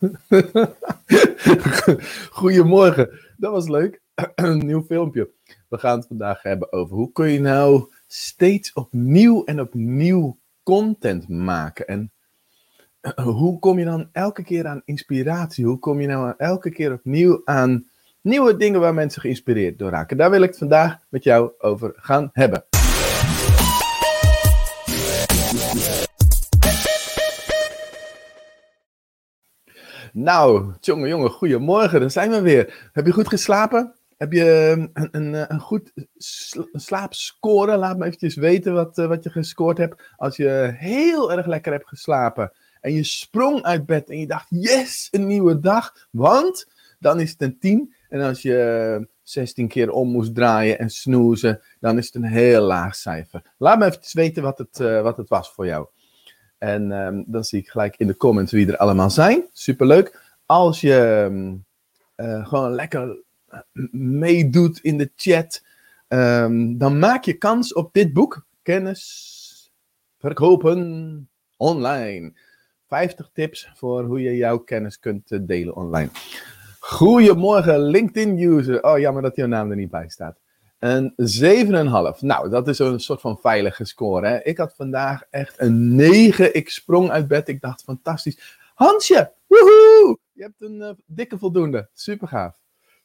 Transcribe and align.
Goedemorgen, 2.30 3.10
dat 3.36 3.52
was 3.52 3.68
leuk. 3.68 4.00
Een 4.34 4.66
nieuw 4.66 4.82
filmpje. 4.82 5.30
We 5.68 5.78
gaan 5.78 5.98
het 5.98 6.06
vandaag 6.06 6.42
hebben 6.42 6.72
over 6.72 6.96
hoe 6.96 7.12
kun 7.12 7.28
je 7.28 7.40
nou 7.40 7.92
steeds 8.06 8.72
opnieuw 8.72 9.44
en 9.44 9.60
opnieuw 9.60 10.38
content 10.62 11.28
maken. 11.28 11.86
En 11.86 12.12
hoe 13.22 13.58
kom 13.58 13.78
je 13.78 13.84
dan 13.84 14.08
elke 14.12 14.42
keer 14.42 14.66
aan 14.66 14.82
inspiratie? 14.84 15.64
Hoe 15.64 15.78
kom 15.78 16.00
je 16.00 16.06
nou 16.06 16.34
elke 16.36 16.70
keer 16.70 16.92
opnieuw 16.92 17.40
aan 17.44 17.86
nieuwe 18.20 18.56
dingen 18.56 18.80
waar 18.80 18.94
mensen 18.94 19.20
geïnspireerd 19.20 19.78
door 19.78 19.90
raken? 19.90 20.16
Daar 20.16 20.30
wil 20.30 20.42
ik 20.42 20.48
het 20.48 20.58
vandaag 20.58 20.98
met 21.08 21.24
jou 21.24 21.52
over 21.58 21.92
gaan 21.96 22.30
hebben. 22.32 22.64
Nou, 30.12 30.72
jongen, 30.80 31.08
jongen, 31.08 31.30
goedemorgen. 31.30 32.00
Daar 32.00 32.10
zijn 32.10 32.30
we 32.30 32.40
weer. 32.40 32.90
Heb 32.92 33.06
je 33.06 33.12
goed 33.12 33.28
geslapen? 33.28 33.94
Heb 34.16 34.32
je 34.32 34.44
ehm, 34.44 34.86
een, 34.92 35.08
een, 35.12 35.52
een 35.52 35.60
goed 35.60 35.92
slaapscore? 36.72 37.76
Laat 37.76 37.98
me 37.98 38.04
eventjes 38.04 38.34
weten 38.34 38.72
wat, 38.72 38.98
eh, 38.98 39.06
wat 39.06 39.24
je 39.24 39.30
gescoord 39.30 39.78
hebt. 39.78 40.02
Als 40.16 40.36
je 40.36 40.74
heel 40.76 41.32
erg 41.32 41.46
lekker 41.46 41.72
hebt 41.72 41.88
geslapen 41.88 42.52
en 42.80 42.92
je 42.92 43.04
sprong 43.04 43.62
uit 43.62 43.86
bed 43.86 44.10
en 44.10 44.18
je 44.18 44.26
dacht, 44.26 44.46
yes, 44.48 45.08
een 45.10 45.26
nieuwe 45.26 45.60
dag. 45.60 46.08
Want 46.10 46.66
dan 46.98 47.20
is 47.20 47.30
het 47.30 47.42
een 47.42 47.58
10. 47.58 47.94
En 48.08 48.20
als 48.20 48.42
je 48.42 49.08
16 49.22 49.68
keer 49.68 49.90
om 49.90 50.10
moest 50.10 50.34
draaien 50.34 50.78
en 50.78 50.90
snoezen, 50.90 51.62
dan 51.80 51.98
is 51.98 52.06
het 52.06 52.14
een 52.14 52.24
heel 52.24 52.62
laag 52.62 52.94
cijfer. 52.94 53.42
Laat 53.58 53.78
me 53.78 53.84
even 53.84 54.00
weten 54.12 54.42
wat 54.42 54.58
het, 54.58 54.78
uh, 54.80 55.02
wat 55.02 55.16
het 55.16 55.28
was 55.28 55.52
voor 55.52 55.66
jou. 55.66 55.86
En 56.60 56.90
um, 56.90 57.24
dan 57.26 57.44
zie 57.44 57.58
ik 57.60 57.68
gelijk 57.68 57.96
in 57.96 58.06
de 58.06 58.16
comments 58.16 58.52
wie 58.52 58.66
er 58.66 58.76
allemaal 58.76 59.10
zijn. 59.10 59.44
Superleuk. 59.52 60.34
Als 60.46 60.80
je 60.80 61.28
uh, 62.16 62.48
gewoon 62.48 62.74
lekker 62.74 63.22
eh, 63.48 63.60
meedoet 63.92 64.78
in 64.78 64.98
de 64.98 65.12
chat, 65.16 65.64
um, 66.08 66.78
dan 66.78 66.98
maak 66.98 67.24
je 67.24 67.32
kans 67.32 67.72
op 67.72 67.92
dit 67.92 68.12
boek. 68.12 68.46
Kennis 68.62 69.72
verkopen 70.18 71.28
online. 71.56 72.32
50 72.88 73.30
tips 73.32 73.70
voor 73.74 74.04
hoe 74.04 74.20
je 74.20 74.36
jouw 74.36 74.58
kennis 74.58 74.98
kunt 74.98 75.48
delen 75.48 75.76
online. 75.76 76.10
Goedemorgen, 76.78 77.80
LinkedIn-user. 77.80 78.82
Oh, 78.82 78.98
jammer 78.98 79.22
dat 79.22 79.36
jouw 79.36 79.46
naam 79.46 79.70
er 79.70 79.76
niet 79.76 79.90
bij 79.90 80.08
staat. 80.08 80.38
Een 80.80 81.14
7,5. 81.16 82.20
Nou, 82.20 82.50
dat 82.50 82.68
is 82.68 82.78
een 82.78 83.00
soort 83.00 83.20
van 83.20 83.38
veilige 83.40 83.84
score. 83.84 84.26
Hè? 84.26 84.42
Ik 84.42 84.58
had 84.58 84.74
vandaag 84.76 85.22
echt 85.30 85.60
een 85.60 85.94
9. 85.94 86.54
Ik 86.54 86.70
sprong 86.70 87.10
uit 87.10 87.28
bed. 87.28 87.48
Ik 87.48 87.60
dacht, 87.60 87.82
fantastisch. 87.82 88.58
Hansje, 88.74 89.32
woehoe! 89.46 90.18
Je 90.32 90.42
hebt 90.42 90.62
een 90.62 90.76
uh, 90.76 90.90
dikke 91.06 91.38
voldoende. 91.38 91.88
Super 91.92 92.28
gaaf. 92.28 92.56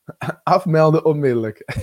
Afmelden 0.43 1.05
onmiddellijk. 1.05 1.63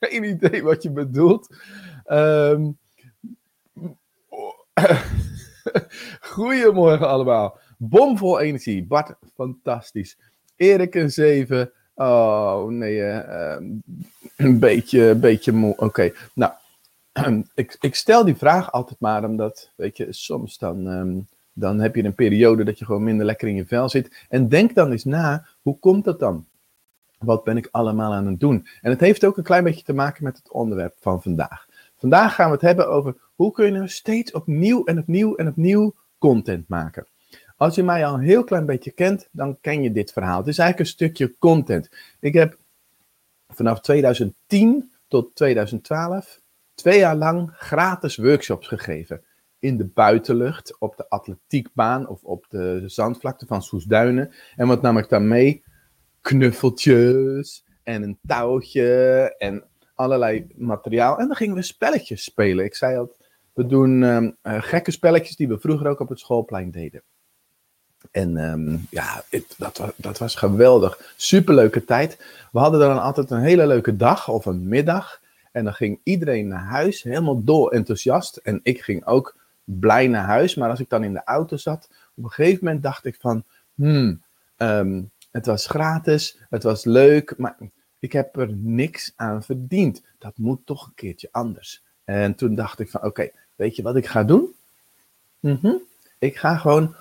Geen 0.00 0.24
idee 0.24 0.62
wat 0.62 0.82
je 0.82 0.90
bedoelt. 0.90 1.48
Um... 2.06 2.78
Goedemorgen 6.20 7.08
allemaal. 7.08 7.58
Bomvol 7.78 8.40
energie. 8.40 8.84
Bart, 8.84 9.16
fantastisch. 9.34 10.18
Erik 10.56 10.94
een 10.94 11.10
7. 11.10 11.72
Oh, 11.94 12.66
nee, 12.66 12.96
uh, 12.96 13.56
een 14.36 14.58
beetje, 14.58 15.14
beetje 15.14 15.52
moe. 15.52 15.76
Oké, 15.76 16.12
nou, 16.34 16.52
ik, 17.54 17.76
ik 17.80 17.94
stel 17.94 18.24
die 18.24 18.36
vraag 18.36 18.72
altijd 18.72 19.00
maar 19.00 19.24
omdat, 19.24 19.70
weet 19.76 19.96
je, 19.96 20.06
soms 20.12 20.58
dan, 20.58 20.86
um, 20.86 21.28
dan 21.52 21.80
heb 21.80 21.94
je 21.94 22.04
een 22.04 22.14
periode 22.14 22.64
dat 22.64 22.78
je 22.78 22.84
gewoon 22.84 23.04
minder 23.04 23.26
lekker 23.26 23.48
in 23.48 23.54
je 23.54 23.66
vel 23.66 23.88
zit. 23.88 24.26
En 24.28 24.48
denk 24.48 24.74
dan 24.74 24.90
eens 24.90 25.04
na, 25.04 25.46
hoe 25.62 25.78
komt 25.78 26.04
dat 26.04 26.18
dan? 26.18 26.46
Wat 27.18 27.44
ben 27.44 27.56
ik 27.56 27.68
allemaal 27.70 28.12
aan 28.12 28.26
het 28.26 28.40
doen? 28.40 28.66
En 28.80 28.90
het 28.90 29.00
heeft 29.00 29.24
ook 29.24 29.36
een 29.36 29.44
klein 29.44 29.64
beetje 29.64 29.84
te 29.84 29.92
maken 29.92 30.24
met 30.24 30.36
het 30.36 30.50
onderwerp 30.50 30.96
van 31.00 31.22
vandaag. 31.22 31.66
Vandaag 31.96 32.34
gaan 32.34 32.46
we 32.46 32.52
het 32.52 32.62
hebben 32.62 32.88
over 32.88 33.16
hoe 33.34 33.52
kun 33.52 33.64
je 33.64 33.70
nou 33.70 33.88
steeds 33.88 34.32
opnieuw 34.32 34.84
en 34.84 34.98
opnieuw 34.98 35.34
en 35.34 35.48
opnieuw 35.48 35.94
content 36.18 36.68
maken. 36.68 37.06
Als 37.64 37.74
je 37.74 37.82
mij 37.82 38.06
al 38.06 38.14
een 38.14 38.20
heel 38.20 38.44
klein 38.44 38.66
beetje 38.66 38.90
kent, 38.90 39.28
dan 39.32 39.60
ken 39.60 39.82
je 39.82 39.92
dit 39.92 40.12
verhaal. 40.12 40.38
Het 40.38 40.46
is 40.46 40.58
eigenlijk 40.58 40.88
een 40.88 40.94
stukje 40.94 41.38
content. 41.38 41.90
Ik 42.20 42.34
heb 42.34 42.58
vanaf 43.48 43.80
2010 43.80 44.92
tot 45.08 45.34
2012 45.34 46.40
twee 46.74 46.98
jaar 46.98 47.16
lang 47.16 47.50
gratis 47.56 48.16
workshops 48.16 48.68
gegeven. 48.68 49.24
In 49.58 49.76
de 49.76 49.84
buitenlucht, 49.84 50.78
op 50.78 50.96
de 50.96 51.08
atletiekbaan 51.08 52.08
of 52.08 52.22
op 52.22 52.46
de 52.48 52.82
zandvlakte 52.86 53.46
van 53.46 53.62
Soesduinen. 53.62 54.32
En 54.56 54.66
wat 54.66 54.82
nam 54.82 54.98
ik 54.98 55.08
dan 55.08 55.28
mee? 55.28 55.62
Knuffeltjes 56.20 57.64
en 57.82 58.02
een 58.02 58.18
touwtje 58.26 59.34
en 59.38 59.64
allerlei 59.94 60.46
materiaal. 60.54 61.18
En 61.18 61.26
dan 61.26 61.36
gingen 61.36 61.54
we 61.54 61.62
spelletjes 61.62 62.24
spelen. 62.24 62.64
Ik 62.64 62.74
zei 62.74 62.96
al, 62.96 63.16
we 63.52 63.66
doen 63.66 64.02
uh, 64.02 64.28
gekke 64.42 64.90
spelletjes 64.90 65.36
die 65.36 65.48
we 65.48 65.58
vroeger 65.58 65.86
ook 65.86 66.00
op 66.00 66.08
het 66.08 66.18
schoolplein 66.18 66.70
deden. 66.70 67.02
En 68.10 68.36
um, 68.36 68.86
ja, 68.90 69.22
het, 69.28 69.54
dat, 69.58 69.92
dat 69.96 70.18
was 70.18 70.34
geweldig. 70.34 71.12
Superleuke 71.16 71.84
tijd. 71.84 72.16
We 72.52 72.58
hadden 72.58 72.80
dan 72.80 73.02
altijd 73.02 73.30
een 73.30 73.40
hele 73.40 73.66
leuke 73.66 73.96
dag 73.96 74.28
of 74.28 74.46
een 74.46 74.68
middag. 74.68 75.20
En 75.52 75.64
dan 75.64 75.74
ging 75.74 76.00
iedereen 76.02 76.48
naar 76.48 76.64
huis, 76.64 77.02
helemaal 77.02 77.44
dol 77.44 77.72
enthousiast. 77.72 78.36
En 78.36 78.60
ik 78.62 78.82
ging 78.82 79.06
ook 79.06 79.36
blij 79.64 80.06
naar 80.06 80.24
huis. 80.24 80.54
Maar 80.54 80.70
als 80.70 80.80
ik 80.80 80.88
dan 80.88 81.04
in 81.04 81.12
de 81.12 81.24
auto 81.24 81.56
zat, 81.56 81.88
op 82.14 82.24
een 82.24 82.30
gegeven 82.30 82.64
moment 82.64 82.82
dacht 82.82 83.04
ik 83.04 83.16
van... 83.20 83.44
Hmm, 83.74 84.22
um, 84.56 85.10
het 85.34 85.46
was 85.46 85.66
gratis, 85.66 86.38
het 86.50 86.62
was 86.62 86.84
leuk, 86.84 87.34
maar 87.36 87.56
ik 87.98 88.12
heb 88.12 88.36
er 88.36 88.52
niks 88.52 89.12
aan 89.16 89.42
verdiend. 89.42 90.02
Dat 90.18 90.32
moet 90.36 90.60
toch 90.64 90.86
een 90.86 90.94
keertje 90.94 91.28
anders. 91.30 91.82
En 92.04 92.34
toen 92.34 92.54
dacht 92.54 92.78
ik 92.80 92.90
van, 92.90 93.04
oké, 93.04 93.30
weet 93.56 93.76
je 93.76 93.82
wat 93.82 93.96
ik 93.96 94.06
ga 94.06 94.24
doen? 94.24 94.54
-hmm. 95.40 95.82
Ik 96.18 96.36
ga 96.36 96.56
gewoon 96.56 96.94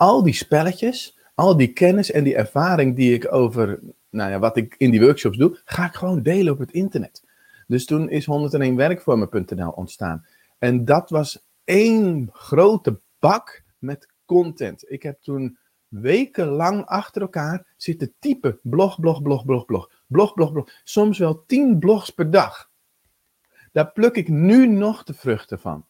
al 0.00 0.22
die 0.22 0.34
spelletjes, 0.34 1.18
al 1.34 1.56
die 1.56 1.72
kennis 1.72 2.10
en 2.10 2.24
die 2.24 2.36
ervaring 2.36 2.96
die 2.96 3.14
ik 3.14 3.32
over, 3.32 3.80
nou 4.10 4.30
ja, 4.30 4.38
wat 4.38 4.56
ik 4.56 4.74
in 4.78 4.90
die 4.90 5.00
workshops 5.00 5.36
doe, 5.36 5.60
ga 5.64 5.86
ik 5.86 5.94
gewoon 5.94 6.22
delen 6.22 6.52
op 6.52 6.58
het 6.58 6.72
internet. 6.72 7.24
Dus 7.66 7.84
toen 7.84 8.08
is 8.08 8.26
101werkvormen.nl 8.26 9.70
ontstaan. 9.70 10.26
En 10.58 10.84
dat 10.84 11.10
was 11.10 11.46
één 11.64 12.28
grote 12.32 13.00
bak 13.18 13.62
met 13.78 14.08
content. 14.24 14.90
Ik 14.90 15.02
heb 15.02 15.20
toen 15.20 15.58
wekenlang 15.88 16.84
achter 16.86 17.22
elkaar 17.22 17.66
zitten 17.76 18.14
typen. 18.18 18.58
Blog, 18.62 19.00
blog, 19.00 19.22
blog, 19.22 19.44
blog, 19.44 19.64
blog. 19.64 19.90
Blog, 20.06 20.34
blog, 20.34 20.52
blog. 20.52 20.70
Soms 20.84 21.18
wel 21.18 21.44
tien 21.46 21.78
blogs 21.78 22.10
per 22.10 22.30
dag. 22.30 22.70
Daar 23.72 23.92
pluk 23.92 24.16
ik 24.16 24.28
nu 24.28 24.66
nog 24.66 25.02
de 25.02 25.14
vruchten 25.14 25.60
van. 25.60 25.86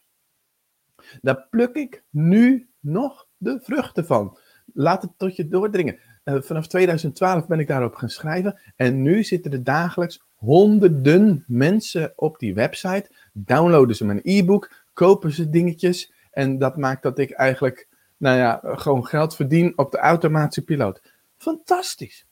Daar 1.21 1.47
pluk 1.51 1.75
ik 1.75 2.03
nu 2.11 2.69
nog 2.81 3.29
de 3.41 3.59
vruchten 3.63 4.07
van. 4.07 4.39
Laat 4.75 5.03
het 5.03 5.11
tot 5.17 5.37
je 5.37 5.49
doordringen. 5.49 5.99
Uh, 6.25 6.41
vanaf 6.41 6.67
2012 6.67 7.47
ben 7.47 7.59
ik 7.59 7.67
daarop 7.67 7.95
gaan 7.95 8.09
schrijven. 8.09 8.61
En 8.77 9.03
nu 9.03 9.25
zitten 9.25 9.53
er 9.53 9.65
dagelijks 9.65 10.23
honderden 10.35 11.45
mensen 11.47 12.13
op 12.17 12.39
die 12.39 12.55
website. 12.55 13.11
Downloaden 13.33 13.97
ze 13.97 14.05
mijn 14.05 14.21
e-book, 14.23 14.73
kopen 14.93 15.33
ze 15.33 15.51
dingetjes. 15.51 16.13
En 16.31 16.59
dat 16.59 16.77
maakt 16.77 17.03
dat 17.03 17.19
ik 17.19 17.31
eigenlijk, 17.31 17.89
nou 18.17 18.37
ja, 18.37 18.61
gewoon 18.63 19.07
geld 19.07 19.37
verdien 19.37 19.79
op 19.79 19.91
de 19.91 19.99
automatische 19.99 20.65
piloot. 20.65 21.03
Fantastisch. 21.37 22.27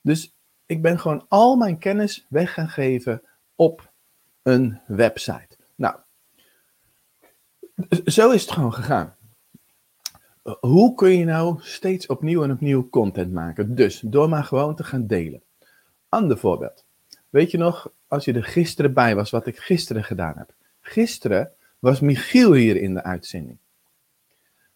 Dus 0.00 0.36
ik 0.66 0.82
ben 0.82 0.98
gewoon 0.98 1.24
al 1.28 1.56
mijn 1.56 1.78
kennis 1.78 2.26
weg 2.28 2.52
gaan 2.52 2.68
geven 2.68 3.22
op 3.54 3.92
een 4.42 4.80
website. 4.86 5.56
Nou, 5.74 5.96
zo 8.04 8.30
is 8.30 8.42
het 8.42 8.50
gewoon 8.50 8.74
gegaan 8.74 9.16
hoe 10.60 10.94
kun 10.94 11.18
je 11.18 11.24
nou 11.24 11.56
steeds 11.60 12.06
opnieuw 12.06 12.42
en 12.42 12.50
opnieuw 12.50 12.88
content 12.88 13.32
maken? 13.32 13.74
Dus 13.74 14.00
door 14.00 14.28
maar 14.28 14.44
gewoon 14.44 14.74
te 14.74 14.84
gaan 14.84 15.06
delen. 15.06 15.42
Ander 16.08 16.38
voorbeeld. 16.38 16.84
Weet 17.30 17.50
je 17.50 17.58
nog, 17.58 17.92
als 18.08 18.24
je 18.24 18.32
er 18.32 18.44
gisteren 18.44 18.92
bij 18.92 19.14
was, 19.14 19.30
wat 19.30 19.46
ik 19.46 19.58
gisteren 19.58 20.04
gedaan 20.04 20.34
heb? 20.36 20.54
Gisteren 20.80 21.50
was 21.78 22.00
Michiel 22.00 22.52
hier 22.52 22.76
in 22.76 22.94
de 22.94 23.02
uitzending. 23.02 23.58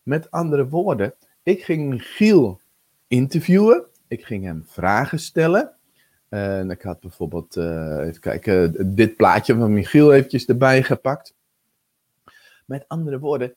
Met 0.03 0.31
andere 0.31 0.69
woorden, 0.69 1.15
ik 1.43 1.65
ging 1.65 1.89
Michiel 1.89 2.61
interviewen. 3.07 3.85
Ik 4.09 4.25
ging 4.25 4.45
hem 4.45 4.65
vragen 4.67 5.19
stellen. 5.19 5.73
En 6.29 6.71
ik 6.71 6.83
had 6.83 7.01
bijvoorbeeld, 7.01 7.57
uh, 7.57 7.99
even 8.01 8.21
kijken, 8.21 8.95
dit 8.95 9.17
plaatje 9.17 9.55
van 9.55 9.73
Michiel 9.73 10.13
eventjes 10.13 10.47
erbij 10.47 10.83
gepakt. 10.83 11.35
Met 12.65 12.85
andere 12.89 13.19
woorden, 13.19 13.55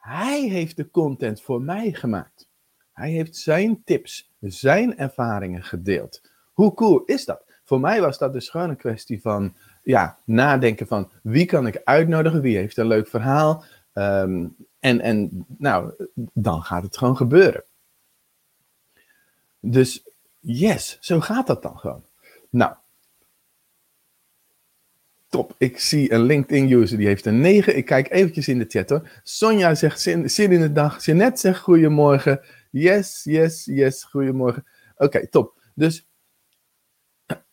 hij 0.00 0.40
heeft 0.40 0.76
de 0.76 0.90
content 0.90 1.42
voor 1.42 1.62
mij 1.62 1.92
gemaakt. 1.92 2.48
Hij 2.92 3.10
heeft 3.10 3.36
zijn 3.36 3.82
tips, 3.84 4.30
zijn 4.40 4.98
ervaringen 4.98 5.62
gedeeld. 5.62 6.22
Hoe 6.52 6.74
cool 6.74 7.04
is 7.04 7.24
dat? 7.24 7.44
Voor 7.64 7.80
mij 7.80 8.00
was 8.00 8.18
dat 8.18 8.32
dus 8.32 8.48
gewoon 8.48 8.68
een 8.68 8.76
kwestie 8.76 9.20
van 9.20 9.54
ja, 9.82 10.18
nadenken 10.24 10.86
van 10.86 11.10
wie 11.22 11.46
kan 11.46 11.66
ik 11.66 11.80
uitnodigen, 11.84 12.40
wie 12.40 12.56
heeft 12.56 12.76
een 12.76 12.86
leuk 12.86 13.08
verhaal. 13.08 13.64
Um, 13.94 14.56
En, 14.80 15.00
en 15.00 15.46
nou, 15.58 15.92
dan 16.32 16.62
gaat 16.62 16.82
het 16.82 16.96
gewoon 16.96 17.16
gebeuren. 17.16 17.64
Dus 19.60 20.04
yes, 20.38 20.96
zo 21.00 21.20
gaat 21.20 21.46
dat 21.46 21.62
dan 21.62 21.78
gewoon. 21.78 22.04
Nou, 22.50 22.74
top. 25.30 25.54
Ik 25.58 25.78
zie 25.78 26.12
een 26.12 26.22
LinkedIn-user 26.22 26.98
die 26.98 27.06
heeft 27.06 27.26
een 27.26 27.40
9. 27.40 27.76
Ik 27.76 27.84
kijk 27.84 28.10
eventjes 28.10 28.48
in 28.48 28.58
de 28.58 28.64
chat 28.68 28.88
hoor. 28.90 29.10
Sonja 29.22 29.74
zegt 29.74 30.00
zin, 30.00 30.30
zin 30.30 30.52
in 30.52 30.60
de 30.60 30.72
dag. 30.72 31.04
Jeanette 31.04 31.40
zegt 31.40 31.60
goedemorgen. 31.60 32.40
Yes, 32.70 33.24
yes, 33.24 33.64
yes, 33.64 34.04
goedemorgen. 34.04 34.64
Oké, 34.96 35.28
top. 35.28 35.54
Dus 35.74 36.08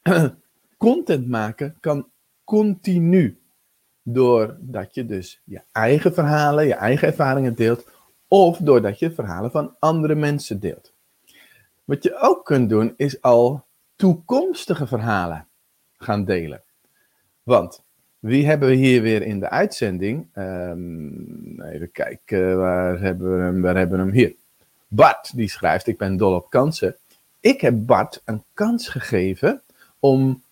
content 0.77 1.27
maken 1.27 1.77
kan 1.79 2.09
continu. 2.43 3.41
Doordat 4.03 4.95
je 4.95 5.05
dus 5.05 5.41
je 5.43 5.61
eigen 5.71 6.13
verhalen, 6.13 6.67
je 6.67 6.73
eigen 6.73 7.07
ervaringen 7.07 7.55
deelt. 7.55 7.87
Of 8.27 8.57
doordat 8.57 8.99
je 8.99 9.11
verhalen 9.11 9.51
van 9.51 9.75
andere 9.79 10.15
mensen 10.15 10.59
deelt. 10.59 10.93
Wat 11.83 12.03
je 12.03 12.19
ook 12.19 12.45
kunt 12.45 12.69
doen, 12.69 12.93
is 12.97 13.21
al 13.21 13.65
toekomstige 13.95 14.87
verhalen 14.87 15.47
gaan 15.97 16.25
delen. 16.25 16.63
Want 17.47 17.83
wie 18.19 18.45
hebben 18.45 18.69
we 18.69 18.75
hier 18.75 19.01
weer 19.01 19.21
in 19.21 19.39
de 19.39 19.49
uitzending? 19.49 20.27
Um, 20.35 21.61
even 21.61 21.91
kijken, 21.91 22.57
waar 22.57 22.99
hebben 22.99 23.37
we 23.37 23.43
hem? 23.43 23.61
Waar 23.61 23.75
hebben 23.75 23.99
hem? 23.99 24.11
Hier. 24.11 24.35
Bart, 24.87 25.35
die 25.35 25.49
schrijft, 25.49 25.87
ik 25.87 25.97
ben 25.97 26.17
dol 26.17 26.33
op 26.33 26.49
kansen. 26.49 26.95
Ik 27.39 27.61
heb 27.61 27.85
Bart 27.85 28.21
een 28.25 28.43
kans 28.53 28.87
gegeven 28.87 29.61
om 29.99 30.43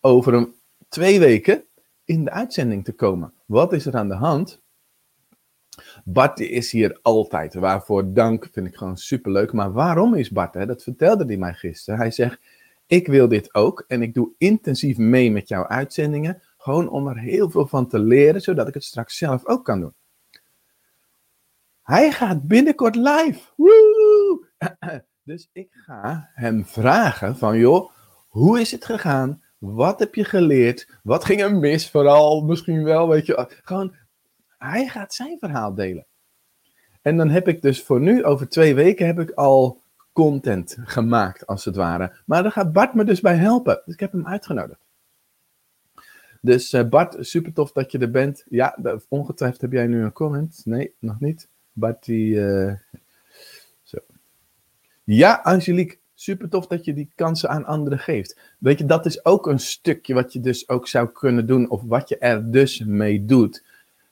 over 0.00 0.34
een, 0.34 0.54
twee 0.88 1.18
weken 1.18 1.62
in 2.04 2.24
de 2.24 2.30
uitzending 2.30 2.84
te 2.84 2.92
komen. 2.92 3.32
Wat 3.44 3.72
is 3.72 3.86
er 3.86 3.96
aan 3.96 4.08
de 4.08 4.14
hand? 4.14 4.60
Bart 6.04 6.40
is 6.40 6.72
hier 6.72 6.98
altijd. 7.02 7.54
Waarvoor 7.54 8.12
dank 8.12 8.48
vind 8.52 8.66
ik 8.66 8.76
gewoon 8.76 8.96
superleuk. 8.96 9.52
Maar 9.52 9.72
waarom 9.72 10.14
is 10.14 10.30
Bart? 10.30 10.54
Hè? 10.54 10.66
Dat 10.66 10.82
vertelde 10.82 11.24
hij 11.24 11.36
mij 11.36 11.54
gisteren. 11.54 12.00
Hij 12.00 12.10
zegt, 12.10 12.38
ik 12.86 13.06
wil 13.06 13.28
dit 13.28 13.54
ook 13.54 13.84
en 13.86 14.02
ik 14.02 14.14
doe 14.14 14.32
intensief 14.38 14.96
mee 14.96 15.30
met 15.30 15.48
jouw 15.48 15.66
uitzendingen. 15.66 16.42
Gewoon 16.56 16.88
om 16.88 17.08
er 17.08 17.18
heel 17.18 17.50
veel 17.50 17.66
van 17.66 17.88
te 17.88 17.98
leren, 17.98 18.40
zodat 18.40 18.68
ik 18.68 18.74
het 18.74 18.84
straks 18.84 19.16
zelf 19.16 19.46
ook 19.46 19.64
kan 19.64 19.80
doen. 19.80 19.94
Hij 21.82 22.10
gaat 22.10 22.42
binnenkort 22.42 22.96
live. 22.96 23.40
Dus 25.24 25.48
ik 25.52 25.68
ga 25.70 26.30
hem 26.34 26.66
vragen 26.66 27.36
van, 27.36 27.58
joh, 27.58 27.90
hoe 28.28 28.60
is 28.60 28.70
het 28.70 28.84
gegaan? 28.84 29.42
Wat 29.58 29.98
heb 29.98 30.14
je 30.14 30.24
geleerd? 30.24 30.98
Wat 31.02 31.24
ging 31.24 31.40
er 31.40 31.54
mis? 31.54 31.90
Vooral 31.90 32.44
misschien 32.44 32.84
wel, 32.84 33.08
weet 33.08 33.26
je. 33.26 33.58
Gewoon, 33.62 33.94
hij 34.58 34.86
gaat 34.86 35.14
zijn 35.14 35.38
verhaal 35.38 35.74
delen. 35.74 36.06
En 37.02 37.16
dan 37.16 37.28
heb 37.28 37.48
ik 37.48 37.62
dus 37.62 37.82
voor 37.82 38.00
nu, 38.00 38.24
over 38.24 38.48
twee 38.48 38.74
weken, 38.74 39.06
heb 39.06 39.18
ik 39.18 39.30
al 39.30 39.82
content 40.14 40.76
gemaakt, 40.80 41.46
als 41.46 41.64
het 41.64 41.76
ware. 41.76 42.12
Maar 42.26 42.42
daar 42.42 42.52
gaat 42.52 42.72
Bart 42.72 42.94
me 42.94 43.04
dus 43.04 43.20
bij 43.20 43.36
helpen. 43.36 43.82
Dus 43.84 43.94
ik 43.94 44.00
heb 44.00 44.12
hem 44.12 44.26
uitgenodigd. 44.26 44.80
Dus 46.40 46.72
uh, 46.72 46.88
Bart, 46.88 47.16
super 47.20 47.52
tof 47.52 47.72
dat 47.72 47.92
je 47.92 47.98
er 47.98 48.10
bent. 48.10 48.44
Ja, 48.48 48.78
ongetwijfeld 49.08 49.60
heb 49.60 49.72
jij 49.72 49.86
nu 49.86 50.02
een 50.02 50.12
comment. 50.12 50.60
Nee, 50.64 50.94
nog 50.98 51.20
niet. 51.20 51.48
Bart, 51.72 52.04
die. 52.04 52.34
Uh... 52.34 52.72
Zo. 53.82 53.98
Ja, 55.04 55.40
Angelique, 55.42 55.98
super 56.14 56.48
tof 56.48 56.66
dat 56.66 56.84
je 56.84 56.94
die 56.94 57.10
kansen 57.14 57.48
aan 57.48 57.64
anderen 57.64 57.98
geeft. 57.98 58.38
Weet 58.58 58.78
je, 58.78 58.84
dat 58.84 59.06
is 59.06 59.24
ook 59.24 59.46
een 59.46 59.58
stukje 59.58 60.14
wat 60.14 60.32
je 60.32 60.40
dus 60.40 60.68
ook 60.68 60.88
zou 60.88 61.08
kunnen 61.08 61.46
doen, 61.46 61.70
of 61.70 61.82
wat 61.82 62.08
je 62.08 62.18
er 62.18 62.50
dus 62.50 62.84
mee 62.84 63.24
doet. 63.24 63.64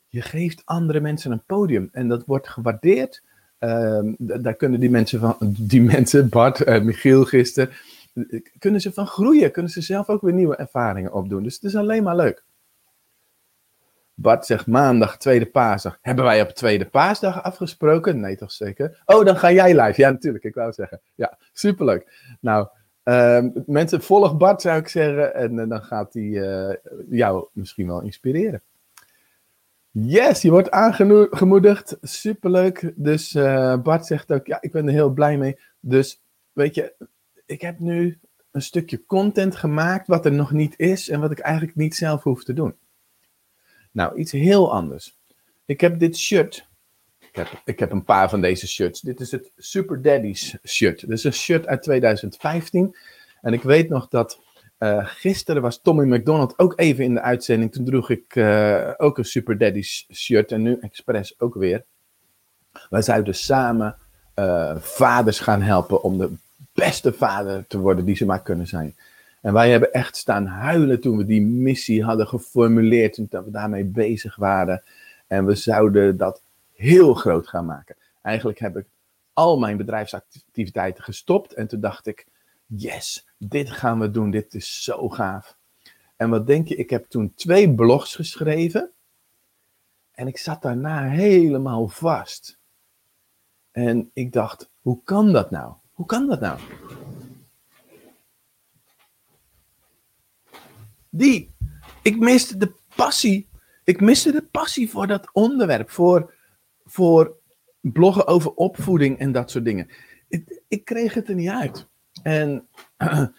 Je 0.09 0.23
geeft 0.23 0.63
andere 0.65 1.01
mensen 1.01 1.33
een 1.33 1.45
podium 1.47 1.89
en 1.93 2.09
dat 2.09 2.25
wordt 2.27 2.49
gewaardeerd. 2.49 3.23
Uh, 3.65 4.13
daar 4.19 4.55
kunnen 4.55 4.81
die 4.81 4.91
mensen 4.91 5.21
van, 5.21 5.37
die 5.73 5.83
mensen, 5.83 6.29
Bart, 6.29 6.67
uh, 6.67 6.81
Michiel 6.81 7.25
gisteren, 7.25 7.71
kunnen 8.59 8.81
ze 8.81 8.93
van 8.93 9.07
groeien. 9.07 9.51
Kunnen 9.51 9.71
ze 9.71 9.81
zelf 9.81 10.09
ook 10.09 10.21
weer 10.21 10.33
nieuwe 10.33 10.57
ervaringen 10.57 11.13
opdoen. 11.13 11.43
Dus 11.43 11.55
het 11.55 11.65
is 11.65 11.77
alleen 11.77 12.03
maar 12.03 12.17
leuk. 12.17 12.45
Bart 14.15 14.47
zegt 14.47 14.67
maandag, 14.67 15.19
tweede 15.19 15.47
paasdag. 15.47 15.99
Hebben 16.01 16.25
wij 16.25 16.43
op 16.43 16.49
tweede 16.49 16.87
paasdag 16.87 17.43
afgesproken? 17.43 18.21
Nee, 18.21 18.37
toch 18.37 18.53
zeker? 18.53 19.03
Oh, 19.05 19.25
dan 19.25 19.37
ga 19.37 19.53
jij 19.53 19.81
live. 19.81 20.01
Ja, 20.01 20.11
natuurlijk. 20.11 20.45
Ik 20.45 20.55
wou 20.55 20.73
zeggen. 20.73 21.01
Ja, 21.15 21.39
superleuk. 21.53 22.37
Nou, 22.41 22.69
uh, 23.05 23.45
mensen, 23.67 24.03
volg 24.03 24.37
Bart 24.37 24.63
zou 24.63 24.79
ik 24.79 24.89
zeggen. 24.89 25.35
En 25.35 25.53
uh, 25.53 25.69
dan 25.69 25.83
gaat 25.83 26.15
hij 26.15 26.23
uh, 26.23 26.75
jou 27.11 27.47
misschien 27.53 27.87
wel 27.87 28.03
inspireren. 28.03 28.63
Yes, 29.95 30.43
je 30.43 30.51
wordt 30.51 30.71
aangemoedigd. 30.71 31.97
Superleuk. 32.01 32.93
Dus 32.97 33.35
uh, 33.35 33.77
Bart 33.83 34.07
zegt 34.07 34.33
ook, 34.33 34.47
ja, 34.47 34.59
ik 34.61 34.73
ben 34.73 34.87
er 34.87 34.93
heel 34.93 35.11
blij 35.11 35.39
mee. 35.39 35.59
Dus, 35.81 36.23
weet 36.53 36.75
je, 36.75 36.95
ik 37.47 37.61
heb 37.61 37.79
nu 37.79 38.19
een 38.51 38.63
stukje 38.63 39.07
content 39.07 39.57
gemaakt 39.57 40.07
wat 40.07 40.25
er 40.25 40.33
nog 40.33 40.53
niet 40.53 40.79
is 40.79 41.09
en 41.09 41.21
wat 41.21 41.31
ik 41.31 41.39
eigenlijk 41.39 41.77
niet 41.77 41.95
zelf 41.95 42.23
hoef 42.23 42.45
te 42.45 42.53
doen. 42.53 42.75
Nou, 43.91 44.17
iets 44.17 44.33
heel 44.33 44.73
anders. 44.73 45.19
Ik 45.65 45.81
heb 45.81 45.99
dit 45.99 46.17
shirt. 46.17 46.69
Ik 47.19 47.37
heb, 47.37 47.63
ik 47.65 47.79
heb 47.79 47.91
een 47.91 48.05
paar 48.05 48.31
van 48.31 48.41
deze 48.41 48.69
shirts. 48.69 49.01
Dit 49.01 49.21
is 49.21 49.31
het 49.31 49.53
Super 49.57 50.03
Daddy's 50.03 50.59
shirt. 50.67 51.01
Dit 51.01 51.11
is 51.11 51.25
een 51.25 51.33
shirt 51.33 51.67
uit 51.67 51.83
2015. 51.83 52.97
En 53.41 53.53
ik 53.53 53.63
weet 53.63 53.89
nog 53.89 54.09
dat 54.09 54.41
uh, 54.83 55.07
gisteren 55.07 55.63
was 55.63 55.81
Tommy 55.83 56.17
McDonald 56.17 56.59
ook 56.59 56.73
even 56.79 57.05
in 57.05 57.15
de 57.15 57.21
uitzending. 57.21 57.73
Toen 57.73 57.85
droeg 57.85 58.11
ik 58.11 58.35
uh, 58.35 58.91
ook 58.97 59.19
een 59.19 59.25
Super 59.25 59.59
Daddy's 59.59 60.07
shirt. 60.13 60.53
En 60.53 60.63
nu 60.63 60.79
expres 60.81 61.41
ook 61.41 61.55
weer. 61.55 61.85
Wij 62.91 63.03
zouden 63.03 63.35
samen 63.35 63.97
uh, 64.35 64.77
vaders 64.77 65.41
gaan 65.41 65.63
helpen 65.63 66.03
om 66.03 66.19
de 66.19 66.31
beste 66.73 67.13
vader 67.13 67.67
te 67.67 67.79
worden 67.79 68.05
die 68.05 68.17
ze 68.17 68.27
maar 68.27 68.43
kunnen 68.43 68.67
zijn. 68.67 68.97
En 69.41 69.53
wij 69.53 69.71
hebben 69.71 69.93
echt 69.93 70.17
staan 70.17 70.47
huilen 70.47 71.01
toen 71.01 71.17
we 71.17 71.25
die 71.25 71.43
missie 71.43 72.05
hadden 72.05 72.27
geformuleerd 72.27 73.17
en 73.17 73.27
dat 73.31 73.45
we 73.45 73.51
daarmee 73.51 73.85
bezig 73.85 74.37
waren. 74.37 74.83
En 75.27 75.47
we 75.47 75.55
zouden 75.55 76.17
dat 76.17 76.43
heel 76.75 77.15
groot 77.15 77.49
gaan 77.49 77.67
maken. 77.67 77.97
Eigenlijk 78.23 78.59
heb 78.59 78.77
ik 78.77 78.87
al 79.33 79.59
mijn 79.59 79.77
bedrijfsactiviteiten 79.77 81.05
gestopt 81.05 81.53
en 81.53 81.67
toen 81.67 81.81
dacht 81.81 82.07
ik, 82.07 82.27
yes, 82.77 83.27
dit 83.39 83.71
gaan 83.71 84.01
we 84.01 84.11
doen, 84.11 84.31
dit 84.31 84.55
is 84.55 84.83
zo 84.83 85.09
gaaf. 85.09 85.57
En 86.17 86.31
wat 86.31 86.47
denk 86.47 86.69
je, 86.69 86.77
ik 86.77 86.91
heb 86.91 87.07
toen 87.09 87.35
twee 87.35 87.75
blogs 87.75 88.15
geschreven 88.15 88.91
en 90.13 90.27
ik 90.27 90.39
zat 90.39 90.63
daarna 90.63 91.09
helemaal 91.09 91.89
vast. 91.89 92.59
En 93.71 94.11
ik 94.13 94.33
dacht, 94.33 94.71
hoe 94.81 95.01
kan 95.05 95.33
dat 95.33 95.51
nou? 95.51 95.75
Hoe 95.93 96.07
kan 96.07 96.27
dat 96.27 96.41
nou? 96.41 96.59
Die, 101.09 101.55
ik 102.03 102.19
miste 102.19 102.57
de 102.57 102.73
passie. 102.95 103.49
Ik 103.85 104.01
miste 104.01 104.33
de 104.33 104.43
passie 104.43 104.91
voor 104.91 105.07
dat 105.07 105.31
onderwerp, 105.33 105.91
voor, 105.91 106.35
voor 106.85 107.37
bloggen 107.81 108.27
over 108.27 108.55
opvoeding 108.55 109.19
en 109.19 109.33
dat 109.33 109.51
soort 109.51 109.65
dingen. 109.65 109.89
Ik, 110.29 110.63
ik 110.69 110.85
kreeg 110.85 111.15
het 111.15 111.29
er 111.29 111.35
niet 111.35 111.49
uit. 111.49 111.91
En 112.23 112.67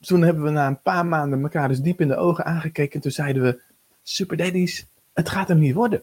toen 0.00 0.22
hebben 0.22 0.42
we 0.42 0.50
na 0.50 0.66
een 0.66 0.82
paar 0.82 1.06
maanden 1.06 1.42
elkaar 1.42 1.68
dus 1.68 1.80
diep 1.80 2.00
in 2.00 2.08
de 2.08 2.16
ogen 2.16 2.44
aangekeken. 2.44 2.94
En 2.94 3.00
toen 3.00 3.10
zeiden 3.10 3.42
we, 3.42 3.60
super 4.02 4.36
daddies, 4.36 4.86
het 5.12 5.28
gaat 5.28 5.48
hem 5.48 5.58
niet 5.58 5.74
worden. 5.74 6.02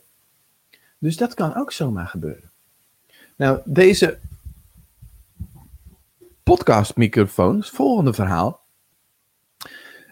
Dus 0.97 1.17
dat 1.17 1.33
kan 1.33 1.55
ook 1.55 1.71
zomaar 1.71 2.07
gebeuren. 2.07 2.51
Nou, 3.35 3.59
deze 3.65 4.17
podcastmicrofoons, 6.43 7.69
volgende 7.69 8.13
verhaal. 8.13 8.61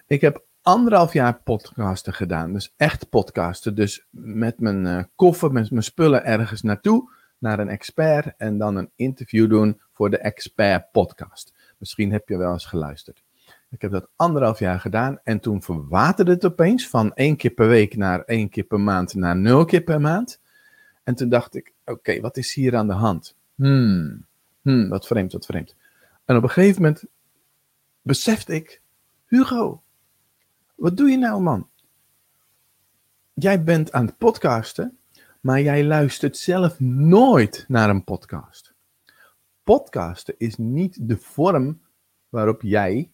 Ik 0.08 0.22
heb 0.22 0.44
anderhalf 0.62 1.14
jaar 1.14 1.40
podcasten 1.44 2.14
gedaan. 2.14 2.54
Dus 2.54 2.74
echt 2.78 3.10
podcasten. 3.10 3.76
Dus 3.76 4.06
met 4.10 4.60
mijn 4.60 4.86
uh, 4.86 5.04
koffer, 5.16 5.52
met 5.52 5.72
mijn 5.72 5.84
spullen 5.84 6.26
ergens 6.26 6.62
naartoe. 6.62 7.10
Naar 7.42 7.60
een 7.60 7.70
expert. 7.70 8.34
En 8.38 8.58
dan 8.58 8.76
een 8.76 8.92
interview 8.96 9.50
doen 9.50 9.82
voor 9.94 10.10
de 10.10 10.18
expert 10.18 10.92
podcast. 10.92 11.54
Misschien 11.78 12.12
heb 12.12 12.30
je 12.30 12.38
wel 12.38 12.52
eens 12.52 12.66
geluisterd. 12.66 13.24
Ik 13.70 13.82
heb 13.82 13.92
dat 13.92 14.08
anderhalf 14.16 14.60
jaar 14.60 14.80
gedaan. 14.80 15.20
En 15.24 15.40
toen 15.40 15.62
verwaterde 15.62 16.32
het 16.32 16.46
opeens 16.46 16.88
van 16.88 17.14
één 17.14 17.36
keer 17.36 17.52
per 17.52 17.68
week 17.68 17.96
naar 17.96 18.22
één 18.22 18.50
keer 18.50 18.64
per 18.64 18.80
maand 18.80 19.14
naar 19.14 19.38
nul 19.38 19.66
keer 19.66 19.82
per 19.82 20.02
maand. 20.02 20.40
En 21.04 21.16
toen 21.16 21.30
dacht 21.30 21.56
ik, 21.56 21.74
oké, 21.86 22.20
wat 22.20 22.38
is 22.38 22.54
hier 22.54 22.76
aan 22.76 22.88
de 22.88 22.94
hand? 22.94 23.36
Hmm, 23.56 24.26
hmm, 24.62 24.90
wat 24.90 25.08
vreemd, 25.08 25.32
wat 25.32 25.46
vreemd. 25.46 25.76
En 26.26 26.36
op 26.36 26.44
een 26.44 26.50
gegeven 26.50 26.82
moment 26.82 27.04
besefte 28.02 28.54
ik, 28.54 28.82
Hugo, 29.26 29.82
wat 30.76 30.98
doe 30.98 31.10
je 31.10 31.18
nou 31.18 31.42
man? 31.42 31.70
Jij 33.34 33.64
bent 33.64 33.92
aan 33.92 34.06
het 34.06 34.18
podcasten, 34.18 34.98
maar 35.42 35.62
jij 35.62 35.84
luistert 35.84 36.38
zelf 36.38 36.80
nooit 36.80 37.66
naar 37.68 37.90
een 37.90 38.04
podcast. 38.04 38.74
Podcasten 39.64 40.36
is 40.38 40.58
niet 40.58 41.08
de 41.08 41.18
vorm 41.18 41.82
waarop 42.30 42.62
jij 42.62 43.12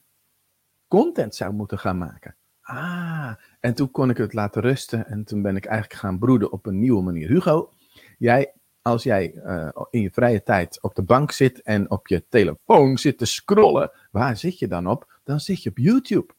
content 0.88 1.36
zou 1.36 1.54
moeten 1.54 1.80
gaan 1.80 1.98
maken. 1.98 2.36
Ah, 2.62 3.34
en 3.60 3.74
toen 3.74 3.92
kon 3.92 4.10
ik 4.10 4.18
het 4.18 4.34
laten 4.34 4.62
rusten 4.62 5.08
en 5.08 5.24
toen 5.24 5.42
ben 5.42 5.56
ik 5.56 5.66
eigenlijk 5.66 6.00
gaan 6.00 6.20
broeden 6.20 6.52
op 6.52 6.66
een 6.66 6.80
nieuwe 6.80 7.04
manier. 7.04 7.28
Hugo, 7.28 7.70
jij, 8.18 8.54
als 8.82 9.04
jij 9.04 9.34
eh, 9.34 9.70
in 9.90 10.02
je 10.02 10.12
vrije 10.12 10.44
tijd 10.44 10.82
op 10.82 10.96
de 10.96 11.04
bank 11.04 11.32
zit 11.32 11.62
en 11.62 11.90
op 11.92 12.08
je 12.08 12.26
telefoon 12.30 12.98
zit 12.98 13.18
te 13.18 13.26
scrollen, 13.26 13.92
waar 14.12 14.38
zit 14.38 14.60
je 14.60 14.68
dan 14.68 14.88
op? 14.88 15.20
Dan 15.24 15.40
zit 15.40 15.64
je 15.64 15.70
op 15.70 15.78
YouTube. 15.78 16.34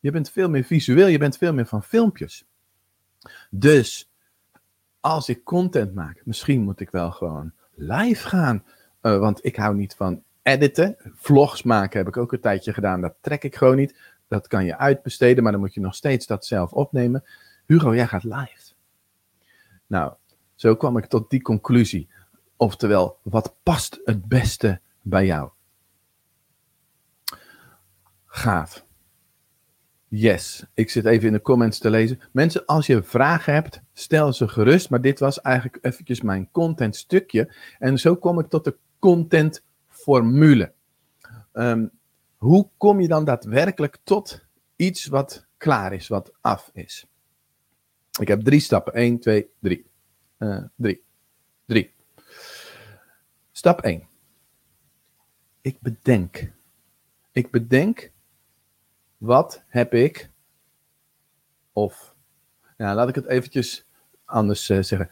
Je 0.00 0.10
bent 0.10 0.30
veel 0.30 0.48
meer 0.48 0.64
visueel, 0.64 1.06
je 1.06 1.18
bent 1.18 1.36
veel 1.36 1.52
meer 1.52 1.66
van 1.66 1.82
filmpjes. 1.82 2.44
Dus 3.50 4.13
als 5.04 5.28
ik 5.28 5.44
content 5.44 5.94
maak, 5.94 6.22
misschien 6.24 6.62
moet 6.62 6.80
ik 6.80 6.90
wel 6.90 7.10
gewoon 7.10 7.52
live 7.74 8.28
gaan. 8.28 8.64
Uh, 9.02 9.18
want 9.18 9.44
ik 9.44 9.56
hou 9.56 9.76
niet 9.76 9.94
van 9.94 10.22
editen. 10.42 10.96
Vlogs 11.14 11.62
maken 11.62 11.98
heb 11.98 12.08
ik 12.08 12.16
ook 12.16 12.32
een 12.32 12.40
tijdje 12.40 12.72
gedaan. 12.72 13.00
Dat 13.00 13.14
trek 13.20 13.44
ik 13.44 13.56
gewoon 13.56 13.76
niet. 13.76 13.98
Dat 14.28 14.46
kan 14.46 14.64
je 14.64 14.78
uitbesteden, 14.78 15.42
maar 15.42 15.52
dan 15.52 15.60
moet 15.60 15.74
je 15.74 15.80
nog 15.80 15.94
steeds 15.94 16.26
dat 16.26 16.46
zelf 16.46 16.72
opnemen. 16.72 17.24
Hugo, 17.66 17.94
jij 17.94 18.06
gaat 18.06 18.24
live. 18.24 18.72
Nou, 19.86 20.12
zo 20.54 20.76
kwam 20.76 20.96
ik 20.96 21.06
tot 21.06 21.30
die 21.30 21.42
conclusie. 21.42 22.08
Oftewel, 22.56 23.18
wat 23.22 23.54
past 23.62 24.00
het 24.04 24.24
beste 24.24 24.80
bij 25.02 25.26
jou? 25.26 25.50
Gaaf. 28.26 28.83
Yes, 30.16 30.64
ik 30.74 30.90
zit 30.90 31.04
even 31.04 31.26
in 31.26 31.32
de 31.32 31.40
comments 31.40 31.78
te 31.78 31.90
lezen. 31.90 32.20
Mensen, 32.32 32.66
als 32.66 32.86
je 32.86 33.02
vragen 33.02 33.52
hebt, 33.52 33.80
stel 33.92 34.32
ze 34.32 34.48
gerust. 34.48 34.90
Maar 34.90 35.00
dit 35.00 35.18
was 35.18 35.40
eigenlijk 35.40 35.78
eventjes 35.80 36.20
mijn 36.20 36.50
content 36.50 36.96
stukje. 36.96 37.54
En 37.78 37.98
zo 37.98 38.16
kom 38.16 38.38
ik 38.38 38.48
tot 38.48 38.64
de 38.64 38.76
contentformule. 38.98 40.72
Um, 41.52 41.90
hoe 42.36 42.68
kom 42.76 43.00
je 43.00 43.08
dan 43.08 43.24
daadwerkelijk 43.24 43.98
tot 44.04 44.46
iets 44.76 45.06
wat 45.06 45.46
klaar 45.56 45.92
is, 45.92 46.08
wat 46.08 46.32
af 46.40 46.70
is? 46.72 47.06
Ik 48.20 48.28
heb 48.28 48.40
drie 48.40 48.60
stappen. 48.60 48.92
1, 48.92 49.18
2, 49.18 49.48
3. 49.60 49.86
3. 50.76 51.02
3. 51.66 51.94
Stap 53.52 53.80
1. 53.80 54.08
Ik 55.60 55.80
bedenk. 55.80 56.52
Ik 57.32 57.50
bedenk 57.50 58.12
wat 59.24 59.62
heb 59.66 59.94
ik 59.94 60.30
of 61.72 62.14
laat 62.76 63.08
ik 63.08 63.14
het 63.14 63.26
eventjes 63.26 63.86
anders 64.24 64.70
uh, 64.70 64.82
zeggen. 64.82 65.10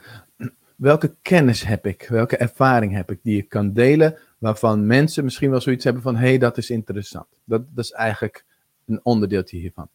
Welke 0.77 1.17
kennis 1.23 1.63
heb 1.63 1.87
ik? 1.87 2.07
Welke 2.09 2.37
ervaring 2.37 2.93
heb 2.93 3.11
ik 3.11 3.19
die 3.23 3.39
ik 3.39 3.49
kan 3.49 3.73
delen 3.73 4.19
waarvan 4.39 4.87
mensen 4.87 5.25
misschien 5.25 5.51
wel 5.51 5.61
zoiets 5.61 5.85
hebben 5.85 6.03
van 6.03 6.17
hé, 6.17 6.27
hey, 6.27 6.39
dat 6.39 6.57
is 6.57 6.71
interessant. 6.71 7.27
Dat, 7.45 7.63
dat 7.75 7.85
is 7.85 7.91
eigenlijk 7.91 8.45
een 8.87 9.01
onderdeeltje 9.03 9.57
hiervan. 9.57 9.89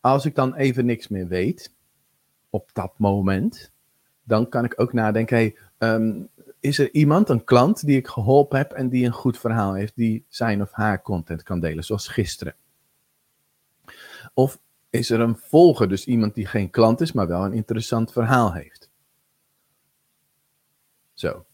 Als 0.00 0.24
ik 0.24 0.34
dan 0.34 0.54
even 0.54 0.86
niks 0.86 1.08
meer 1.08 1.28
weet 1.28 1.74
op 2.50 2.70
dat 2.72 2.98
moment, 2.98 3.72
dan 4.22 4.48
kan 4.48 4.64
ik 4.64 4.80
ook 4.80 4.92
nadenken, 4.92 5.36
hey, 5.36 5.56
um, 5.78 6.28
is 6.60 6.78
er 6.78 6.92
iemand, 6.92 7.28
een 7.28 7.44
klant 7.44 7.86
die 7.86 7.96
ik 7.96 8.06
geholpen 8.06 8.58
heb 8.58 8.72
en 8.72 8.88
die 8.88 9.06
een 9.06 9.12
goed 9.12 9.38
verhaal 9.38 9.74
heeft, 9.74 9.96
die 9.96 10.24
zijn 10.28 10.62
of 10.62 10.72
haar 10.72 11.02
content 11.02 11.42
kan 11.42 11.60
delen, 11.60 11.84
zoals 11.84 12.08
gisteren. 12.08 12.54
Of 14.36 14.60
is 14.90 15.10
er 15.10 15.20
een 15.20 15.36
volger, 15.36 15.88
dus 15.88 16.06
iemand 16.06 16.34
die 16.34 16.46
geen 16.46 16.70
klant 16.70 17.00
is, 17.00 17.12
maar 17.12 17.26
wel 17.26 17.44
een 17.44 17.52
interessant 17.52 18.12
verhaal 18.12 18.52
heeft. 18.52 18.90
Zo. 21.12 21.44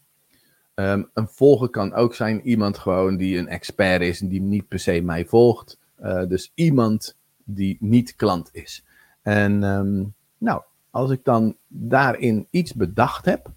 Um, 0.75 1.09
een 1.13 1.27
volger 1.27 1.69
kan 1.69 1.93
ook 1.93 2.15
zijn 2.15 2.47
iemand 2.47 2.77
gewoon 2.77 3.17
die 3.17 3.37
een 3.37 3.47
expert 3.47 4.01
is 4.01 4.21
en 4.21 4.27
die 4.27 4.41
niet 4.41 4.67
per 4.67 4.79
se 4.79 5.01
mij 5.01 5.25
volgt. 5.25 5.77
Uh, 6.01 6.27
dus 6.27 6.51
iemand 6.55 7.17
die 7.43 7.77
niet 7.79 8.15
klant 8.15 8.49
is. 8.51 8.85
En 9.21 9.63
um, 9.63 10.13
nou, 10.37 10.61
als 10.89 11.11
ik 11.11 11.23
dan 11.23 11.55
daarin 11.67 12.47
iets 12.49 12.73
bedacht 12.73 13.25
heb, 13.25 13.51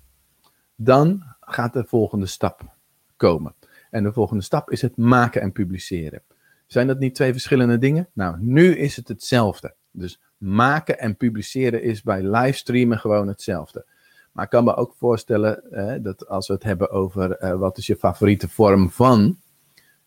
dan 0.74 1.22
gaat 1.40 1.72
de 1.72 1.84
volgende 1.84 2.26
stap 2.26 2.74
komen. 3.16 3.54
En 3.90 4.02
de 4.02 4.12
volgende 4.12 4.42
stap 4.42 4.70
is 4.70 4.82
het 4.82 4.96
maken 4.96 5.40
en 5.40 5.52
publiceren. 5.52 6.22
Zijn 6.66 6.86
dat 6.86 6.98
niet 6.98 7.14
twee 7.14 7.32
verschillende 7.32 7.78
dingen? 7.78 8.08
Nou, 8.12 8.36
nu 8.40 8.76
is 8.76 8.96
het 8.96 9.08
hetzelfde. 9.08 9.74
Dus 9.90 10.20
maken 10.38 10.98
en 10.98 11.16
publiceren 11.16 11.82
is 11.82 12.02
bij 12.02 12.22
livestreamen 12.22 12.98
gewoon 12.98 13.28
hetzelfde. 13.28 13.84
Maar 14.32 14.44
ik 14.44 14.50
kan 14.50 14.64
me 14.64 14.76
ook 14.76 14.94
voorstellen 14.98 15.62
dat 16.02 16.28
als 16.28 16.46
we 16.46 16.54
het 16.54 16.62
hebben 16.62 16.90
over 16.90 17.42
uh, 17.42 17.58
wat 17.58 17.78
is 17.78 17.86
je 17.86 17.96
favoriete 17.96 18.48
vorm 18.48 18.90
van. 18.90 19.38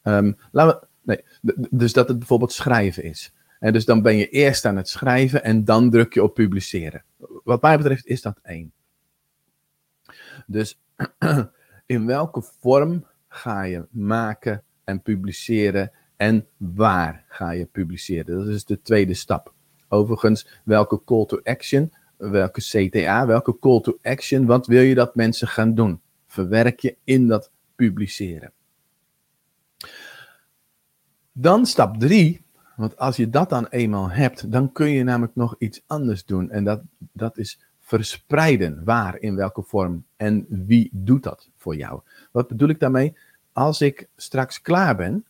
Um, 0.04 0.38
laten 0.52 0.88
nee, 1.02 1.24
dus 1.70 1.94
dat 1.94 2.08
het 2.08 2.18
bijvoorbeeld 2.18 2.52
schrijven 2.52 3.04
is. 3.04 3.34
Dus 3.60 3.86
dan 3.86 4.02
ben 4.02 4.18
je 4.18 4.30
eerst 4.30 4.66
aan 4.66 4.78
het 4.78 4.90
schrijven 4.90 5.44
en 5.44 5.66
dan 5.66 5.90
druk 5.90 6.14
je 6.14 6.24
op 6.24 6.34
publiceren. 6.34 7.04
Wat 7.44 7.62
mij 7.62 7.78
betreft 7.78 8.06
is 8.06 8.22
dat 8.22 8.40
één. 8.44 8.72
Dus 10.48 10.80
in 11.86 12.06
welke 12.06 12.42
vorm 12.60 13.06
ga 13.28 13.64
je 13.64 13.86
maken 13.92 14.64
en 14.84 15.02
publiceren 15.02 15.92
en 16.20 16.48
waar 16.58 17.24
ga 17.28 17.52
je 17.52 17.66
publiceren? 17.66 18.38
Dat 18.38 18.48
is 18.48 18.66
de 18.66 18.82
tweede 18.82 19.14
stap. 19.14 19.54
Overigens, 19.88 20.48
welke 20.64 21.04
call 21.04 21.26
to 21.26 21.40
action, 21.44 21.94
welke 22.18 22.62
CTA, 22.62 23.26
welke 23.26 23.60
call 23.60 23.82
to 23.82 23.98
action, 24.02 24.46
wat 24.46 24.68
wil 24.68 24.82
je 24.82 24.96
dat 24.96 25.16
mensen 25.16 25.48
gaan 25.48 25.74
doen? 25.74 26.02
Verwerk 26.28 26.80
je 26.80 26.98
in 27.04 27.28
dat 27.28 27.52
publiceren. 27.76 28.52
Dan 31.32 31.66
stap 31.66 32.00
3, 32.00 32.42
want 32.76 32.98
als 32.98 33.16
je 33.16 33.30
dat 33.30 33.50
dan 33.50 33.68
eenmaal 33.68 34.10
hebt, 34.10 34.52
dan 34.52 34.72
kun 34.72 34.90
je 34.90 35.04
namelijk 35.04 35.36
nog 35.36 35.56
iets 35.58 35.84
anders 35.86 36.26
doen. 36.26 36.50
En 36.50 36.64
dat, 36.64 36.82
dat 36.98 37.38
is 37.38 37.60
verspreiden. 37.80 38.84
Waar, 38.84 39.20
in 39.20 39.36
welke 39.36 39.64
vorm 39.64 40.06
en 40.16 40.46
wie 40.50 40.90
doet 40.94 41.24
dat 41.24 41.50
voor 41.56 41.76
jou? 41.76 42.02
Wat 42.32 42.48
bedoel 42.48 42.70
ik 42.70 42.80
daarmee? 42.80 43.18
Als 43.54 43.82
ik 43.82 44.08
straks 44.16 44.62
klaar 44.62 44.96
ben, 44.96 45.26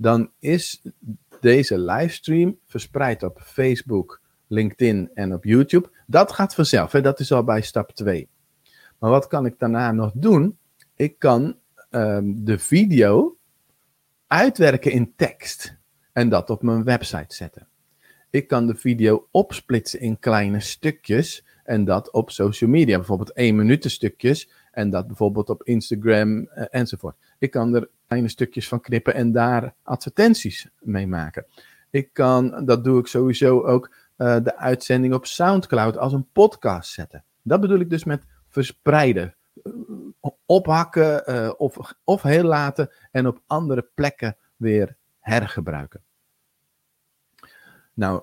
dan 0.00 0.30
is 0.38 0.82
deze 1.40 1.78
livestream 1.78 2.58
verspreid 2.66 3.22
op 3.22 3.40
Facebook, 3.42 4.20
LinkedIn 4.46 5.10
en 5.14 5.34
op 5.34 5.44
YouTube. 5.44 5.90
Dat 6.06 6.32
gaat 6.32 6.54
vanzelf, 6.54 6.92
hè? 6.92 7.00
dat 7.00 7.20
is 7.20 7.32
al 7.32 7.44
bij 7.44 7.62
stap 7.62 7.92
2. 7.92 8.28
Maar 8.98 9.10
wat 9.10 9.26
kan 9.26 9.46
ik 9.46 9.58
daarna 9.58 9.92
nog 9.92 10.12
doen? 10.14 10.58
Ik 10.96 11.18
kan 11.18 11.56
um, 11.90 12.44
de 12.44 12.58
video 12.58 13.36
uitwerken 14.26 14.92
in 14.92 15.12
tekst 15.16 15.76
en 16.12 16.28
dat 16.28 16.50
op 16.50 16.62
mijn 16.62 16.84
website 16.84 17.34
zetten. 17.34 17.68
Ik 18.30 18.48
kan 18.48 18.66
de 18.66 18.74
video 18.74 19.28
opsplitsen 19.30 20.00
in 20.00 20.18
kleine 20.18 20.60
stukjes 20.60 21.44
en 21.64 21.84
dat 21.84 22.10
op 22.10 22.30
social 22.30 22.70
media, 22.70 22.96
bijvoorbeeld 22.96 23.32
1 23.32 23.56
minuten 23.56 23.90
stukjes 23.90 24.50
en 24.80 24.90
dat 24.90 25.06
bijvoorbeeld 25.06 25.50
op 25.50 25.62
Instagram 25.62 26.38
uh, 26.38 26.46
enzovoort. 26.70 27.16
Ik 27.38 27.50
kan 27.50 27.74
er 27.74 27.88
kleine 28.06 28.28
stukjes 28.28 28.68
van 28.68 28.80
knippen 28.80 29.14
en 29.14 29.32
daar 29.32 29.74
advertenties 29.82 30.68
mee 30.78 31.06
maken. 31.06 31.46
Ik 31.90 32.12
kan, 32.12 32.64
dat 32.64 32.84
doe 32.84 32.98
ik 33.00 33.06
sowieso 33.06 33.62
ook, 33.62 33.94
uh, 34.18 34.36
de 34.42 34.56
uitzending 34.56 35.14
op 35.14 35.26
SoundCloud 35.26 35.98
als 35.98 36.12
een 36.12 36.28
podcast 36.32 36.92
zetten. 36.92 37.24
Dat 37.42 37.60
bedoel 37.60 37.80
ik 37.80 37.90
dus 37.90 38.04
met 38.04 38.24
verspreiden. 38.48 39.34
Uh, 39.62 39.72
ophakken 40.46 41.58
of, 41.58 41.94
of 42.04 42.22
heel 42.22 42.44
laten 42.44 42.90
en 43.10 43.26
op 43.26 43.42
andere 43.46 43.88
plekken 43.94 44.36
weer 44.56 44.96
hergebruiken. 45.20 46.02
Nou, 47.94 48.22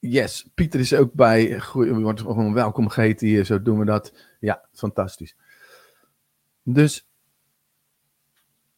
yes, 0.00 0.50
Pieter 0.54 0.80
is 0.80 0.94
ook 0.94 1.12
bij. 1.12 1.62
Wordt 1.72 2.20
gewoon 2.20 2.52
welkom 2.52 2.88
geheten 2.88 3.26
hier, 3.26 3.44
zo 3.44 3.62
doen 3.62 3.78
we 3.78 3.84
dat. 3.84 4.12
Ja, 4.40 4.64
fantastisch. 4.72 5.36
Dus 6.62 7.08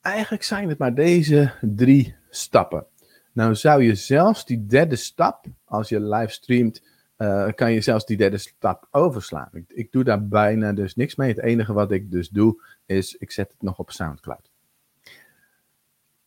eigenlijk 0.01 0.43
zijn 0.43 0.69
het 0.69 0.79
maar 0.79 0.95
deze 0.95 1.53
drie 1.61 2.17
stappen. 2.31 2.87
Nou 3.33 3.55
zou 3.55 3.83
je 3.83 3.95
zelfs 3.95 4.47
die 4.47 4.67
derde 4.67 4.97
stap, 4.97 5.47
als 5.65 5.89
je 5.89 6.01
live 6.01 6.33
streamt, 6.33 6.83
uh, 7.19 7.49
kan 7.55 7.73
je 7.73 7.81
zelfs 7.81 8.07
die 8.07 8.17
derde 8.17 8.39
stap 8.39 8.89
overslaan. 8.91 9.49
Ik, 9.53 9.65
ik, 9.69 9.93
doe 9.93 10.05
daar 10.05 10.29
bijna 10.29 10.73
dus 10.73 10.95
niks 10.95 11.15
mee. 11.15 11.29
Het 11.29 11.43
enige 11.43 11.73
wat 11.73 11.93
ik 11.93 12.11
dus 12.11 12.29
doe, 12.29 12.63
is 12.87 13.17
ik 13.17 13.31
zet 13.31 13.53
het 13.53 13.63
nog 13.63 13.79
op 13.79 13.91
Soundcloud. 13.91 14.51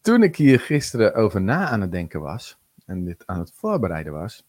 Toen 0.02 0.24
ik 0.24 0.36
hier 0.36 0.60
gisteren 0.60 1.14
over 1.14 1.42
na 1.42 1.68
aan 1.68 1.82
het 1.82 1.92
denken 1.92 2.22
was, 2.22 2.58
en 2.86 3.06
dit 3.06 3.24
aan 3.26 3.40
het 3.40 3.52
voorbereiden 3.52 4.14
was, 4.14 4.46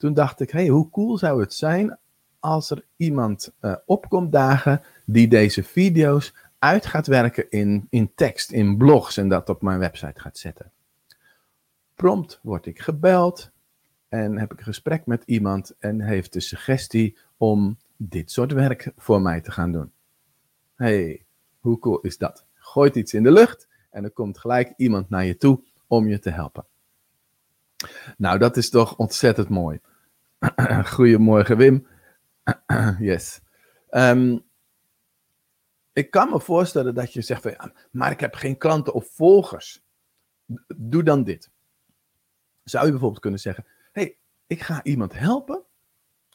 toen 0.00 0.14
dacht 0.14 0.40
ik, 0.40 0.50
hey, 0.50 0.68
hoe 0.68 0.90
cool 0.90 1.18
zou 1.18 1.40
het 1.40 1.54
zijn 1.54 1.98
als 2.38 2.70
er 2.70 2.84
iemand 2.96 3.52
uh, 3.60 3.74
opkomt 3.86 4.32
dagen 4.32 4.82
die 5.04 5.28
deze 5.28 5.62
video's 5.62 6.34
uit 6.58 6.86
gaat 6.86 7.06
werken 7.06 7.50
in, 7.50 7.86
in 7.90 8.14
tekst, 8.14 8.50
in 8.50 8.76
blogs 8.76 9.16
en 9.16 9.28
dat 9.28 9.48
op 9.48 9.62
mijn 9.62 9.78
website 9.78 10.20
gaat 10.20 10.38
zetten. 10.38 10.72
Prompt 11.94 12.40
word 12.42 12.66
ik 12.66 12.80
gebeld 12.80 13.50
en 14.08 14.38
heb 14.38 14.52
ik 14.52 14.58
een 14.58 14.64
gesprek 14.64 15.06
met 15.06 15.22
iemand 15.26 15.74
en 15.78 16.00
heeft 16.00 16.32
de 16.32 16.40
suggestie 16.40 17.18
om 17.36 17.78
dit 17.96 18.30
soort 18.30 18.52
werk 18.52 18.92
voor 18.96 19.20
mij 19.20 19.40
te 19.40 19.50
gaan 19.50 19.72
doen. 19.72 19.92
hey, 20.74 21.24
hoe 21.58 21.78
cool 21.78 22.00
is 22.00 22.18
dat? 22.18 22.44
Gooit 22.54 22.96
iets 22.96 23.14
in 23.14 23.22
de 23.22 23.32
lucht 23.32 23.68
en 23.90 24.04
er 24.04 24.10
komt 24.10 24.38
gelijk 24.38 24.72
iemand 24.76 25.10
naar 25.10 25.24
je 25.24 25.36
toe 25.36 25.62
om 25.86 26.08
je 26.08 26.18
te 26.18 26.30
helpen. 26.30 26.64
Nou, 28.16 28.38
dat 28.38 28.56
is 28.56 28.70
toch 28.70 28.96
ontzettend 28.96 29.48
mooi. 29.48 29.80
Goedemorgen, 30.94 31.56
Wim. 31.56 31.86
yes. 32.98 33.40
Ehm, 33.88 34.38
ik 35.92 36.10
kan 36.10 36.30
me 36.30 36.40
voorstellen 36.40 36.94
dat 36.94 37.12
je 37.12 37.22
zegt 37.22 37.42
van, 37.42 37.72
maar 37.90 38.10
ik 38.10 38.20
heb 38.20 38.34
geen 38.34 38.58
klanten 38.58 38.94
of 38.94 39.10
volgers. 39.10 39.84
Doe 40.76 41.02
dan 41.02 41.24
dit. 41.24 41.50
Zou 42.64 42.84
je 42.84 42.90
bijvoorbeeld 42.90 43.20
kunnen 43.20 43.40
zeggen, 43.40 43.66
hey, 43.92 44.18
ik 44.46 44.62
ga 44.62 44.82
iemand 44.82 45.18
helpen, 45.18 45.62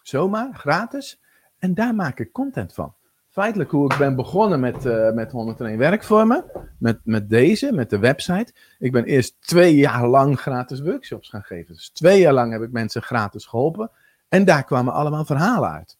zomaar, 0.01 0.55
gratis, 0.55 1.21
en 1.57 1.73
daar 1.73 1.95
maak 1.95 2.19
ik 2.19 2.31
content 2.31 2.73
van. 2.73 2.95
Feitelijk 3.35 3.71
hoe 3.71 3.91
ik 3.91 3.97
ben 3.97 4.15
begonnen 4.15 4.59
met, 4.59 4.85
uh, 4.85 5.11
met 5.11 5.31
101 5.31 5.77
werkvormen, 5.77 6.45
met, 6.77 6.99
met 7.03 7.29
deze, 7.29 7.71
met 7.71 7.89
de 7.89 7.99
website. 7.99 8.53
Ik 8.79 8.91
ben 8.91 9.03
eerst 9.03 9.35
twee 9.39 9.75
jaar 9.75 10.07
lang 10.07 10.39
gratis 10.39 10.81
workshops 10.81 11.29
gaan 11.29 11.43
geven. 11.43 11.73
Dus 11.73 11.89
twee 11.89 12.19
jaar 12.19 12.33
lang 12.33 12.51
heb 12.51 12.61
ik 12.61 12.71
mensen 12.71 13.01
gratis 13.01 13.45
geholpen. 13.45 13.91
En 14.27 14.45
daar 14.45 14.63
kwamen 14.63 14.93
allemaal 14.93 15.25
verhalen 15.25 15.69
uit. 15.69 15.97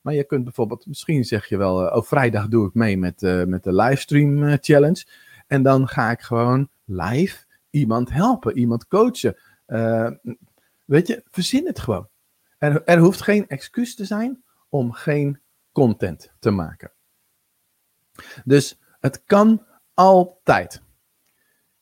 Maar 0.00 0.14
je 0.14 0.24
kunt 0.24 0.44
bijvoorbeeld, 0.44 0.86
misschien 0.86 1.24
zeg 1.24 1.46
je 1.48 1.56
wel, 1.56 1.86
uh, 1.86 1.96
oh 1.96 2.02
vrijdag 2.02 2.48
doe 2.48 2.66
ik 2.66 2.74
mee 2.74 2.98
met, 2.98 3.22
uh, 3.22 3.44
met 3.44 3.64
de 3.64 3.72
livestream 3.72 4.56
challenge. 4.60 5.06
En 5.46 5.62
dan 5.62 5.88
ga 5.88 6.10
ik 6.10 6.20
gewoon 6.20 6.68
live 6.84 7.44
iemand 7.70 8.10
helpen, 8.10 8.58
iemand 8.58 8.86
coachen. 8.88 9.36
weet 10.84 11.06
je, 11.06 11.22
verzin 11.30 11.66
het 11.66 11.80
gewoon. 11.80 12.08
Er, 12.58 12.84
er 12.84 12.98
hoeft 12.98 13.22
geen 13.22 13.48
excuus 13.48 13.94
te 13.94 14.04
zijn 14.04 14.42
om 14.68 14.92
geen 14.92 15.41
content 15.72 16.32
te 16.38 16.50
maken. 16.50 16.92
Dus 18.44 18.80
het 19.00 19.24
kan 19.24 19.66
altijd. 19.94 20.82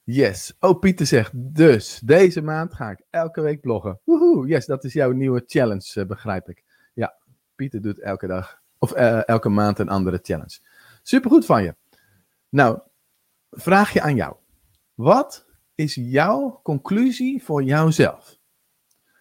Yes. 0.02 0.56
Oh, 0.60 0.78
Pieter 0.78 1.06
zegt, 1.06 1.32
dus 1.34 2.00
deze 2.04 2.42
maand 2.42 2.74
ga 2.74 2.90
ik 2.90 3.02
elke 3.10 3.40
week 3.40 3.60
bloggen. 3.60 4.00
Woehoe, 4.04 4.46
yes, 4.46 4.66
dat 4.66 4.84
is 4.84 4.92
jouw 4.92 5.10
nieuwe 5.10 5.42
challenge, 5.46 6.00
uh, 6.00 6.06
begrijp 6.06 6.48
ik. 6.48 6.64
Ja, 6.94 7.16
Pieter 7.54 7.82
doet 7.82 8.00
elke 8.00 8.26
dag, 8.26 8.60
of 8.78 8.96
uh, 8.96 9.28
elke 9.28 9.48
maand 9.48 9.78
een 9.78 9.88
andere 9.88 10.18
challenge. 10.22 10.58
Supergoed 11.02 11.46
van 11.46 11.62
je. 11.62 11.74
Nou, 12.48 12.80
vraag 13.50 13.92
je 13.92 14.00
aan 14.00 14.14
jou. 14.14 14.36
Wat 14.94 15.46
is 15.74 15.94
jouw 15.94 16.60
conclusie 16.62 17.44
voor 17.44 17.62
jouzelf? 17.62 18.38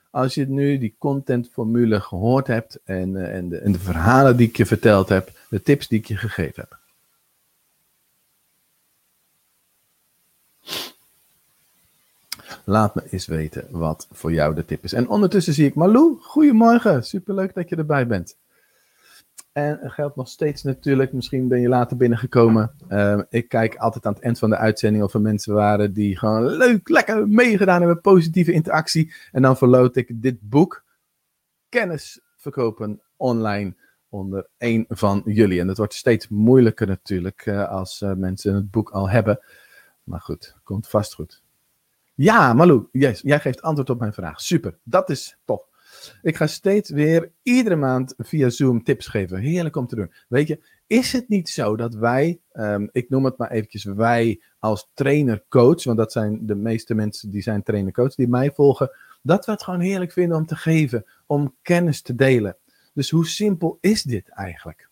Als 0.09 0.33
je 0.33 0.47
nu 0.47 0.77
die 0.77 0.95
contentformule 0.97 1.99
gehoord 1.99 2.47
hebt 2.47 2.79
en, 2.83 3.09
uh, 3.09 3.35
en, 3.35 3.49
de, 3.49 3.57
en 3.57 3.71
de 3.71 3.79
verhalen 3.79 4.37
die 4.37 4.47
ik 4.47 4.57
je 4.57 4.65
verteld 4.65 5.09
heb, 5.09 5.31
de 5.49 5.61
tips 5.61 5.87
die 5.87 5.99
ik 5.99 6.05
je 6.05 6.17
gegeven 6.17 6.63
heb. 6.69 6.77
Laat 12.63 12.95
me 12.95 13.03
eens 13.09 13.25
weten 13.25 13.67
wat 13.69 14.07
voor 14.11 14.33
jou 14.33 14.55
de 14.55 14.65
tip 14.65 14.83
is. 14.83 14.93
En 14.93 15.09
ondertussen 15.09 15.53
zie 15.53 15.65
ik 15.65 15.75
Malou. 15.75 16.17
Goedemorgen, 16.21 17.03
superleuk 17.03 17.53
dat 17.53 17.69
je 17.69 17.75
erbij 17.75 18.07
bent. 18.07 18.35
En 19.51 19.79
geldt 19.91 20.15
nog 20.15 20.27
steeds 20.27 20.63
natuurlijk, 20.63 21.13
misschien 21.13 21.47
ben 21.47 21.61
je 21.61 21.67
later 21.67 21.97
binnengekomen. 21.97 22.71
Uh, 22.89 23.21
ik 23.29 23.49
kijk 23.49 23.75
altijd 23.75 24.05
aan 24.05 24.13
het 24.13 24.21
eind 24.21 24.39
van 24.39 24.49
de 24.49 24.57
uitzending 24.57 25.03
of 25.03 25.13
er 25.13 25.21
mensen 25.21 25.53
waren 25.53 25.93
die 25.93 26.17
gewoon 26.17 26.45
leuk, 26.45 26.89
lekker 26.89 27.27
meegedaan 27.27 27.79
hebben, 27.79 28.01
positieve 28.01 28.51
interactie. 28.51 29.13
En 29.31 29.41
dan 29.41 29.57
verloot 29.57 29.95
ik 29.95 30.21
dit 30.21 30.37
boek, 30.41 30.83
Kennis 31.69 32.21
verkopen 32.35 33.01
online, 33.17 33.75
onder 34.09 34.47
één 34.57 34.85
van 34.87 35.21
jullie. 35.25 35.59
En 35.59 35.67
dat 35.67 35.77
wordt 35.77 35.93
steeds 35.93 36.27
moeilijker 36.27 36.87
natuurlijk 36.87 37.45
uh, 37.45 37.69
als 37.69 38.01
uh, 38.01 38.13
mensen 38.13 38.55
het 38.55 38.71
boek 38.71 38.89
al 38.89 39.09
hebben. 39.09 39.39
Maar 40.03 40.21
goed, 40.21 40.55
komt 40.63 40.87
vast 40.87 41.13
goed. 41.13 41.41
Ja, 42.15 42.53
Malou, 42.53 42.87
yes, 42.91 43.21
jij 43.21 43.39
geeft 43.39 43.61
antwoord 43.61 43.89
op 43.89 43.99
mijn 43.99 44.13
vraag. 44.13 44.41
Super, 44.41 44.77
dat 44.83 45.09
is 45.09 45.37
tof. 45.45 45.68
Ik 46.21 46.35
ga 46.35 46.47
steeds 46.47 46.89
weer 46.89 47.31
iedere 47.41 47.75
maand 47.75 48.13
via 48.17 48.49
Zoom 48.49 48.83
tips 48.83 49.07
geven. 49.07 49.39
Heerlijk 49.39 49.75
om 49.75 49.87
te 49.87 49.95
doen. 49.95 50.13
Weet 50.27 50.47
je, 50.47 50.59
is 50.87 51.13
het 51.13 51.29
niet 51.29 51.49
zo 51.49 51.75
dat 51.75 51.95
wij, 51.95 52.39
um, 52.53 52.89
ik 52.91 53.09
noem 53.09 53.25
het 53.25 53.37
maar 53.37 53.51
eventjes 53.51 53.83
wij 53.83 54.41
als 54.59 54.89
trainer-coach, 54.93 55.83
want 55.83 55.97
dat 55.97 56.11
zijn 56.11 56.45
de 56.45 56.55
meeste 56.55 56.93
mensen 56.93 57.29
die 57.29 57.41
zijn 57.41 57.63
trainer-coach, 57.63 58.15
die 58.15 58.27
mij 58.27 58.51
volgen, 58.51 58.91
dat 59.21 59.45
we 59.45 59.51
het 59.51 59.63
gewoon 59.63 59.79
heerlijk 59.79 60.11
vinden 60.11 60.37
om 60.37 60.45
te 60.45 60.55
geven, 60.55 61.05
om 61.25 61.55
kennis 61.61 62.01
te 62.01 62.15
delen. 62.15 62.57
Dus 62.93 63.09
hoe 63.09 63.27
simpel 63.27 63.77
is 63.81 64.03
dit 64.03 64.29
eigenlijk? 64.29 64.89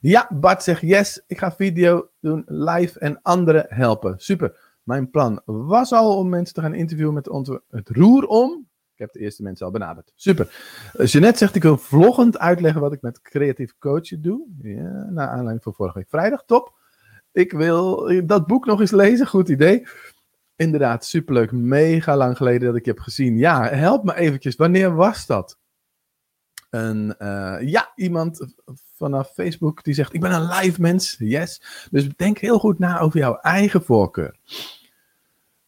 Ja, 0.00 0.28
Bart 0.32 0.62
zegt 0.62 0.80
yes, 0.80 1.22
ik 1.26 1.38
ga 1.38 1.52
video 1.52 2.08
doen, 2.20 2.42
live 2.46 2.98
en 2.98 3.22
anderen 3.22 3.66
helpen. 3.68 4.14
Super. 4.18 4.68
Mijn 4.82 5.10
plan 5.10 5.42
was 5.44 5.92
al 5.92 6.16
om 6.16 6.28
mensen 6.28 6.54
te 6.54 6.60
gaan 6.60 6.74
interviewen 6.74 7.14
met 7.14 7.30
het 7.70 7.88
roer 7.88 8.26
om. 8.26 8.68
Ik 9.00 9.06
heb 9.06 9.14
de 9.14 9.24
eerste 9.24 9.42
mensen 9.42 9.66
al 9.66 9.72
benaderd. 9.72 10.12
Super. 10.14 10.54
Uh, 10.96 11.06
Jeanette 11.06 11.38
zegt, 11.38 11.54
ik 11.54 11.62
wil 11.62 11.76
vloggend 11.76 12.38
uitleggen 12.38 12.80
wat 12.80 12.92
ik 12.92 13.02
met 13.02 13.20
creatief 13.20 13.78
coachen 13.78 14.22
doe. 14.22 14.46
Ja, 14.62 15.06
naar 15.10 15.28
aanleiding 15.28 15.62
van 15.62 15.74
vorige 15.74 15.98
week 15.98 16.08
vrijdag. 16.08 16.44
Top. 16.44 16.74
Ik 17.32 17.52
wil 17.52 18.12
dat 18.26 18.46
boek 18.46 18.66
nog 18.66 18.80
eens 18.80 18.90
lezen. 18.90 19.26
Goed 19.26 19.48
idee. 19.48 19.86
Inderdaad, 20.56 21.04
superleuk. 21.04 21.52
Mega 21.52 22.16
lang 22.16 22.36
geleden 22.36 22.66
dat 22.68 22.76
ik 22.76 22.84
heb 22.84 22.98
gezien. 22.98 23.36
Ja, 23.36 23.68
help 23.68 24.04
me 24.04 24.14
eventjes. 24.14 24.56
Wanneer 24.56 24.94
was 24.94 25.26
dat? 25.26 25.58
En 26.70 27.16
uh, 27.18 27.56
ja, 27.60 27.92
iemand 27.94 28.46
vanaf 28.96 29.32
Facebook 29.32 29.84
die 29.84 29.94
zegt: 29.94 30.14
Ik 30.14 30.20
ben 30.20 30.32
een 30.32 30.48
live 30.48 30.80
mens. 30.80 31.16
Yes. 31.18 31.62
Dus 31.90 32.08
denk 32.16 32.38
heel 32.38 32.58
goed 32.58 32.78
na 32.78 32.98
over 32.98 33.18
jouw 33.18 33.36
eigen 33.36 33.82
voorkeur. 33.82 34.36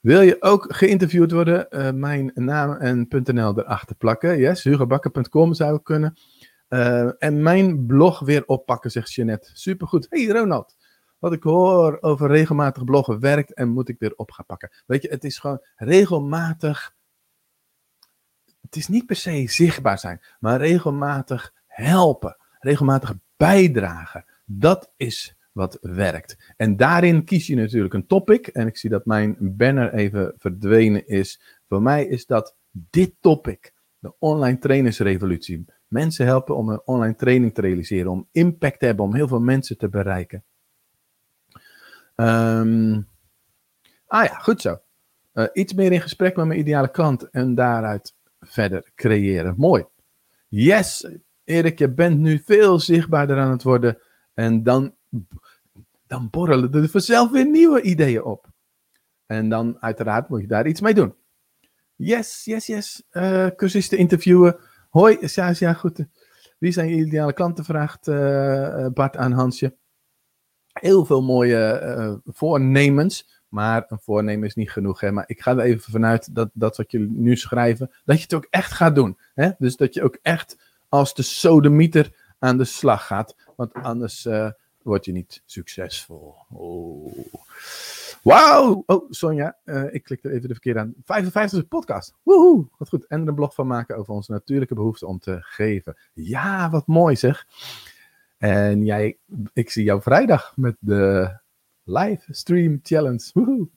Wil 0.03 0.21
je 0.21 0.37
ook 0.43 0.75
geïnterviewd 0.75 1.33
worden? 1.33 1.67
Uh, 1.71 1.91
mijn 1.91 2.31
naam 2.35 2.73
en 2.73 3.07
.nl 3.09 3.59
erachter 3.59 3.97
plakken. 3.97 4.39
Yes, 4.39 4.63
hugobakker.com 4.63 5.55
zou 5.55 5.83
kunnen. 5.83 6.19
Uh, 6.69 7.23
en 7.23 7.43
mijn 7.43 7.87
blog 7.87 8.21
weer 8.21 8.47
oppakken, 8.47 8.91
zegt 8.91 9.13
Jeanette. 9.13 9.51
Supergoed. 9.53 10.07
Hey 10.11 10.27
Ronald, 10.27 10.77
wat 11.19 11.33
ik 11.33 11.43
hoor 11.43 11.99
over 12.01 12.29
regelmatig 12.29 12.85
bloggen 12.85 13.21
werkt 13.21 13.55
en 13.55 13.69
moet 13.69 13.89
ik 13.89 13.99
weer 13.99 14.13
op 14.17 14.31
gaan 14.31 14.47
pakken. 14.47 14.71
Weet 14.87 15.03
je, 15.03 15.09
het 15.09 15.25
is 15.25 15.39
gewoon 15.39 15.65
regelmatig. 15.77 16.95
Het 18.61 18.77
is 18.77 18.89
niet 18.89 19.07
per 19.07 19.17
se 19.17 19.49
zichtbaar 19.49 19.99
zijn, 19.99 20.21
maar 20.41 20.59
regelmatig 20.59 21.53
helpen. 21.67 22.37
Regelmatig 22.59 23.15
bijdragen. 23.37 24.25
Dat 24.45 24.93
is 24.97 25.37
wat 25.53 25.79
werkt. 25.81 26.37
En 26.57 26.77
daarin 26.77 27.25
kies 27.25 27.47
je 27.47 27.57
natuurlijk 27.57 27.95
een 27.95 28.07
topic. 28.07 28.47
En 28.47 28.67
ik 28.67 28.77
zie 28.77 28.91
dat 28.91 29.07
mijn 29.07 29.37
banner 29.41 29.95
even 29.95 30.35
verdwenen 30.39 31.07
is. 31.07 31.41
Voor 31.69 31.83
mij 31.83 32.07
is 32.07 32.27
dat 32.27 32.57
dit 32.71 33.15
topic. 33.21 33.73
De 33.99 34.15
online 34.19 34.59
trainersrevolutie. 34.59 35.65
Mensen 35.89 36.27
helpen 36.27 36.57
om 36.57 36.69
een 36.69 36.83
online 36.85 37.15
training 37.15 37.55
te 37.55 37.61
realiseren. 37.61 38.11
Om 38.11 38.29
impact 38.33 38.79
te 38.79 38.87
hebben. 38.87 39.05
Om 39.05 39.15
heel 39.15 39.29
veel 39.29 39.41
mensen 39.41 39.79
te 39.79 39.89
bereiken. 39.89 40.45
Um, 42.17 43.09
ah 44.07 44.25
ja, 44.25 44.35
goed 44.35 44.61
zo. 44.61 44.81
Uh, 45.35 45.47
iets 45.53 45.73
meer 45.73 45.93
in 45.93 46.01
gesprek 46.01 46.37
met 46.37 46.47
mijn 46.47 46.59
ideale 46.59 46.91
klant. 46.91 47.31
En 47.31 47.55
daaruit 47.55 48.15
verder 48.41 48.91
creëren. 48.95 49.55
Mooi. 49.57 49.85
Yes, 50.49 51.09
Erik, 51.45 51.79
je 51.79 51.91
bent 51.91 52.19
nu 52.19 52.43
veel 52.45 52.79
zichtbaarder 52.79 53.39
aan 53.39 53.51
het 53.51 53.63
worden. 53.63 53.99
En 54.35 54.63
dan 54.63 54.95
dan 56.13 56.31
borrelen 56.31 56.73
er 56.73 56.89
vanzelf 56.89 57.31
weer 57.31 57.47
nieuwe 57.47 57.83
ideeën 57.83 58.23
op. 58.23 58.49
En 59.27 59.49
dan 59.49 59.77
uiteraard 59.81 60.29
moet 60.29 60.41
je 60.41 60.47
daar 60.47 60.67
iets 60.67 60.81
mee 60.81 60.95
doen. 60.95 61.15
Yes, 61.97 62.45
yes, 62.45 62.67
yes. 62.67 63.03
Uh, 63.13 63.47
cursisten 63.57 63.99
interviewen. 63.99 64.57
Hoi, 64.91 65.19
ja, 65.59 65.73
goed. 65.73 66.05
Wie 66.59 66.73
zijn 66.73 66.89
je 66.89 67.05
ideale 67.05 67.33
klanten? 67.33 67.65
Vraagt 67.65 68.07
uh, 68.07 68.87
Bart 68.95 69.17
aan 69.17 69.33
Hansje. 69.33 69.77
Heel 70.73 71.05
veel 71.05 71.23
mooie 71.23 71.83
uh, 71.83 72.33
voornemens. 72.35 73.41
Maar 73.49 73.85
een 73.89 74.01
voornemen 74.01 74.47
is 74.47 74.55
niet 74.55 74.71
genoeg. 74.71 75.01
Hè? 75.01 75.13
Maar 75.13 75.25
ik 75.27 75.43
ga 75.43 75.51
er 75.51 75.61
even 75.61 75.93
vanuit 75.93 76.35
dat 76.35 76.51
dat 76.53 76.77
wat 76.77 76.91
jullie 76.91 77.11
nu 77.11 77.37
schrijven, 77.37 77.91
dat 78.05 78.17
je 78.17 78.23
het 78.23 78.35
ook 78.35 78.47
echt 78.51 78.73
gaat 78.73 78.95
doen. 78.95 79.19
Hè? 79.35 79.51
Dus 79.59 79.77
dat 79.77 79.95
je 79.95 80.03
ook 80.03 80.19
echt 80.23 80.59
als 80.89 81.15
de 81.15 81.23
sodemieter 81.23 82.35
aan 82.39 82.59
de 82.59 82.65
slag 82.65 83.07
gaat. 83.07 83.37
Want 83.57 83.73
anders 83.73 84.29
word 84.83 85.05
je 85.05 85.13
niet 85.13 85.43
succesvol. 85.47 86.35
Oh. 86.51 87.17
Wauw! 88.23 88.83
Oh, 88.87 89.11
Sonja, 89.11 89.57
uh, 89.65 89.95
ik 89.95 90.03
klik 90.03 90.25
er 90.25 90.31
even 90.31 90.49
de 90.49 90.55
verkeerde 90.55 90.81
aan. 90.81 90.95
55 91.05 91.69
podcast. 91.69 92.15
Woehoe! 92.23 92.67
Wat 92.79 92.89
goed. 92.89 93.07
En 93.07 93.27
een 93.27 93.35
blog 93.35 93.55
van 93.55 93.67
maken 93.67 93.97
over 93.97 94.15
onze 94.15 94.33
natuurlijke 94.33 94.75
behoefte 94.75 95.07
om 95.07 95.19
te 95.19 95.39
geven. 95.41 95.97
Ja, 96.13 96.71
wat 96.71 96.87
mooi 96.87 97.17
zeg. 97.17 97.47
En 98.39 98.85
jij, 98.85 99.19
ik 99.53 99.71
zie 99.71 99.85
jou 99.85 100.03
vrijdag 100.03 100.53
met 100.57 100.77
de 100.79 101.37
livestream 101.85 102.81
challenge. 102.83 103.31
Woehoe! 103.33 103.69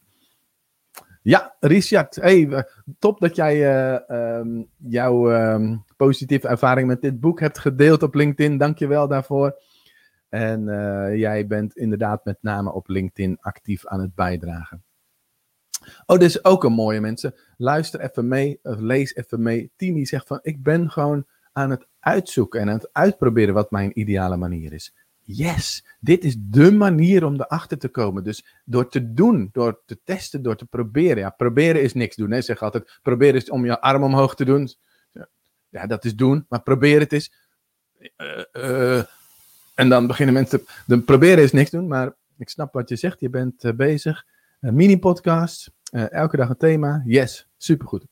Ja, 1.22 1.56
Richard. 1.60 2.16
Hey, 2.16 2.66
top 3.00 3.20
dat 3.20 3.36
jij 3.36 3.56
uh, 3.56 4.38
um, 4.40 4.68
jouw 4.78 5.32
um, 5.32 5.84
positieve 5.98 6.48
ervaring 6.48 6.88
met 6.88 7.02
dit 7.02 7.20
boek 7.20 7.40
hebt 7.40 7.60
gedeeld 7.60 8.04
op 8.04 8.16
LinkedIn. 8.16 8.58
Dank 8.58 8.80
je 8.80 8.88
wel 8.88 9.08
daarvoor. 9.08 9.56
En 10.36 10.68
uh, 10.68 11.16
jij 11.16 11.48
bent 11.48 11.76
inderdaad 11.78 12.26
met 12.26 12.38
name 12.42 12.74
op 12.74 12.88
LinkedIn 12.88 13.38
actief 13.42 13.86
aan 13.86 14.00
het 14.00 14.16
bijdragen. 14.16 14.84
Oh, 16.06 16.18
dit 16.20 16.30
is 16.30 16.44
ook 16.44 16.64
een 16.64 16.74
mooie 16.74 17.02
mensen. 17.02 17.36
Luister 17.58 18.00
even 18.00 18.28
mee, 18.28 18.60
of 18.64 18.80
lees 18.80 19.16
even 19.16 19.42
mee. 19.42 19.72
Tini 19.76 20.06
zegt 20.06 20.28
van, 20.28 20.40
ik 20.42 20.64
ben 20.64 20.92
gewoon 20.92 21.26
aan 21.52 21.70
het 21.70 21.88
uitzoeken 22.00 22.62
en 22.62 22.70
aan 22.70 22.76
het 22.76 22.90
uitproberen 22.92 23.54
wat 23.54 23.72
mijn 23.72 24.00
ideale 24.00 24.38
manier 24.38 24.74
is. 24.74 24.96
Yes, 25.20 25.86
dit 26.00 26.24
is 26.24 26.36
de 26.40 26.72
manier 26.72 27.26
om 27.26 27.34
erachter 27.34 27.78
te 27.78 27.90
komen. 27.90 28.24
Dus 28.24 28.46
door 28.66 28.90
te 28.90 29.14
doen, 29.14 29.50
door 29.52 29.82
te 29.86 30.00
testen, 30.04 30.42
door 30.42 30.56
te 30.56 30.66
proberen. 30.66 31.18
Ja, 31.18 31.30
proberen 31.30 31.82
is 31.82 31.94
niks 31.94 32.16
doen. 32.16 32.32
Hè. 32.32 32.42
Zeg 32.42 32.62
altijd, 32.62 33.00
proberen 33.02 33.36
is 33.36 33.50
om 33.50 33.66
je 33.66 33.82
arm 33.82 34.04
omhoog 34.04 34.36
te 34.36 34.46
doen. 34.46 34.70
Ja, 35.70 35.88
dat 35.88 36.06
is 36.06 36.16
doen, 36.16 36.46
maar 36.50 36.62
proberen 36.62 37.02
het 37.02 37.14
is. 37.14 37.34
Uh, 38.54 39.04
en 39.76 39.90
dan 39.90 40.08
beginnen 40.08 40.34
mensen. 40.34 40.66
Te, 40.88 41.02
proberen 41.02 41.44
is 41.44 41.52
niks 41.52 41.70
doen, 41.70 41.88
maar 41.88 42.14
ik 42.38 42.50
snap 42.50 42.74
wat 42.74 42.90
je 42.90 42.96
zegt. 42.96 43.20
Je 43.20 43.30
bent 43.30 43.64
uh, 43.64 43.74
bezig. 43.74 44.26
Mini-podcast, 44.60 45.72
elke 45.92 46.38
dag 46.38 46.50
een 46.50 46.58
thema. 46.58 47.02
Yes, 47.06 47.48
supergoed. 47.58 48.08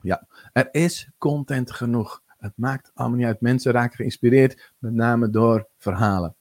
Ja, 0.00 0.26
er 0.52 0.68
is 0.70 1.08
content 1.18 1.72
genoeg. 1.72 2.22
Het 2.38 2.52
maakt 2.56 2.90
allemaal 2.94 3.18
niet 3.18 3.26
uit. 3.26 3.40
Mensen 3.40 3.72
raken 3.72 3.96
geïnspireerd, 3.96 4.72
met 4.78 4.92
name 4.92 5.30
door 5.30 5.68
verhalen. 5.78 6.36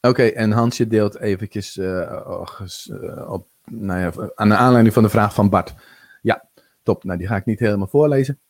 Oké, 0.00 0.22
en 0.22 0.50
Hansje 0.50 0.86
deelt 0.86 1.18
eventjes 1.18 1.76
uh, 1.76 3.26
op, 3.28 3.48
nou 3.64 4.00
ja, 4.00 4.30
aan 4.34 4.48
de 4.48 4.56
aanleiding 4.56 4.94
van 4.94 5.02
de 5.02 5.08
vraag 5.08 5.34
van 5.34 5.48
Bart. 5.48 5.74
Ja, 6.22 6.48
top. 6.82 7.04
Nou, 7.04 7.18
die 7.18 7.26
ga 7.26 7.36
ik 7.36 7.44
niet 7.44 7.58
helemaal 7.58 7.86
voorlezen. 7.86 8.40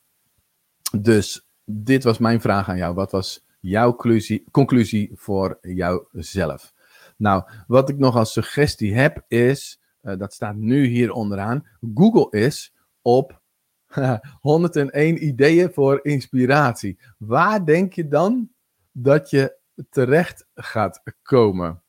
Dus 0.98 1.49
dit 1.72 2.04
was 2.04 2.18
mijn 2.18 2.40
vraag 2.40 2.68
aan 2.68 2.76
jou. 2.76 2.94
Wat 2.94 3.10
was 3.10 3.46
jouw 3.60 3.90
conclusie, 3.90 4.44
conclusie 4.50 5.10
voor 5.14 5.58
jouzelf? 5.60 6.72
Nou, 7.16 7.42
wat 7.66 7.88
ik 7.88 7.98
nog 7.98 8.16
als 8.16 8.32
suggestie 8.32 8.94
heb 8.94 9.24
is, 9.28 9.80
uh, 10.02 10.18
dat 10.18 10.32
staat 10.32 10.56
nu 10.56 10.86
hier 10.86 11.12
onderaan, 11.12 11.66
Google 11.94 12.40
is 12.40 12.74
op 13.02 13.40
101 14.40 15.24
ideeën 15.26 15.72
voor 15.72 16.00
inspiratie. 16.02 16.98
Waar 17.18 17.64
denk 17.64 17.92
je 17.92 18.08
dan 18.08 18.50
dat 18.92 19.30
je 19.30 19.56
terecht 19.90 20.46
gaat 20.54 21.02
komen? 21.22 21.82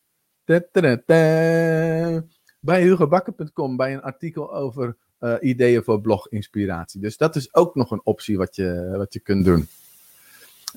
Bij 2.59 2.81
hugobakker.com, 2.81 3.77
bij 3.77 3.93
een 3.93 4.01
artikel 4.01 4.53
over 4.53 4.97
uh, 5.21 5.35
ideeën 5.41 5.83
voor 5.83 6.01
bloginspiratie. 6.01 7.01
Dus 7.01 7.17
dat 7.17 7.35
is 7.35 7.53
ook 7.53 7.75
nog 7.75 7.91
een 7.91 8.01
optie 8.03 8.37
wat 8.37 8.55
je, 8.55 8.93
wat 8.97 9.13
je 9.13 9.19
kunt 9.19 9.45
doen. 9.45 9.67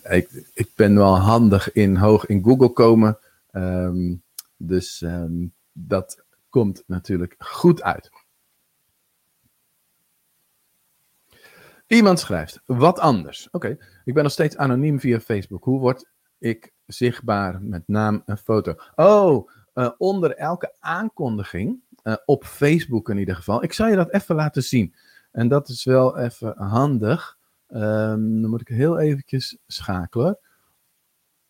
Ik, 0.03 0.51
ik 0.55 0.71
ben 0.75 0.95
wel 0.95 1.17
handig 1.17 1.73
in 1.73 1.97
hoog 1.97 2.27
in 2.27 2.45
Google 2.45 2.73
komen. 2.73 3.19
Um, 3.53 4.23
dus 4.57 5.01
um, 5.01 5.53
dat 5.73 6.25
komt 6.49 6.83
natuurlijk 6.87 7.35
goed 7.39 7.83
uit. 7.83 8.11
Iemand 11.87 12.21
schrijft, 12.21 12.61
wat 12.67 12.99
anders. 12.99 13.49
Oké, 13.51 13.79
ik 14.05 14.15
ben 14.15 14.23
nog 14.23 14.33
steeds 14.33 14.57
anoniem 14.57 15.01
via 15.01 15.21
Facebook. 15.21 15.65
Hoe 15.65 15.81
word 15.81 16.11
ik 16.39 16.73
zichtbaar 16.87 17.63
met 17.63 17.83
naam 17.87 18.23
en 18.27 18.39
foto? 18.39 18.75
Oh, 18.95 19.51
uh, 19.75 19.91
onder 19.99 20.37
elke 20.37 20.75
aankondiging, 20.79 21.81
uh, 22.05 22.15
op 22.25 22.45
Facebook 22.45 23.09
in 23.09 23.19
ieder 23.19 23.35
geval. 23.37 23.63
Ik 23.63 23.73
zal 23.73 23.87
je 23.87 23.97
dat 23.97 24.13
even 24.13 24.35
laten 24.35 24.63
zien. 24.63 24.95
En 25.33 25.49
dat 25.49 25.69
is 25.69 25.85
wel 25.85 26.19
even 26.19 26.57
handig. 26.57 27.39
Um, 27.69 28.41
dan 28.41 28.51
moet 28.51 28.61
ik 28.61 28.69
heel 28.69 28.99
eventjes 28.99 29.59
schakelen. 29.67 30.39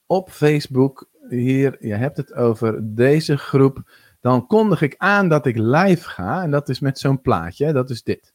Op 0.07 0.31
Facebook, 0.31 1.09
hier, 1.29 1.87
je 1.87 1.95
hebt 1.95 2.17
het 2.17 2.35
over 2.35 2.95
deze 2.95 3.37
groep. 3.37 3.91
Dan 4.21 4.47
kondig 4.47 4.83
ik 4.83 4.95
aan 4.97 5.29
dat 5.29 5.47
ik 5.47 5.57
live 5.57 6.09
ga. 6.09 6.43
En 6.43 6.51
dat 6.51 6.69
is 6.69 6.81
met 6.81 6.99
zo'n 6.99 7.21
plaatje, 7.21 7.73
dat 7.73 7.91
is 7.91 8.03
dit. 8.03 8.35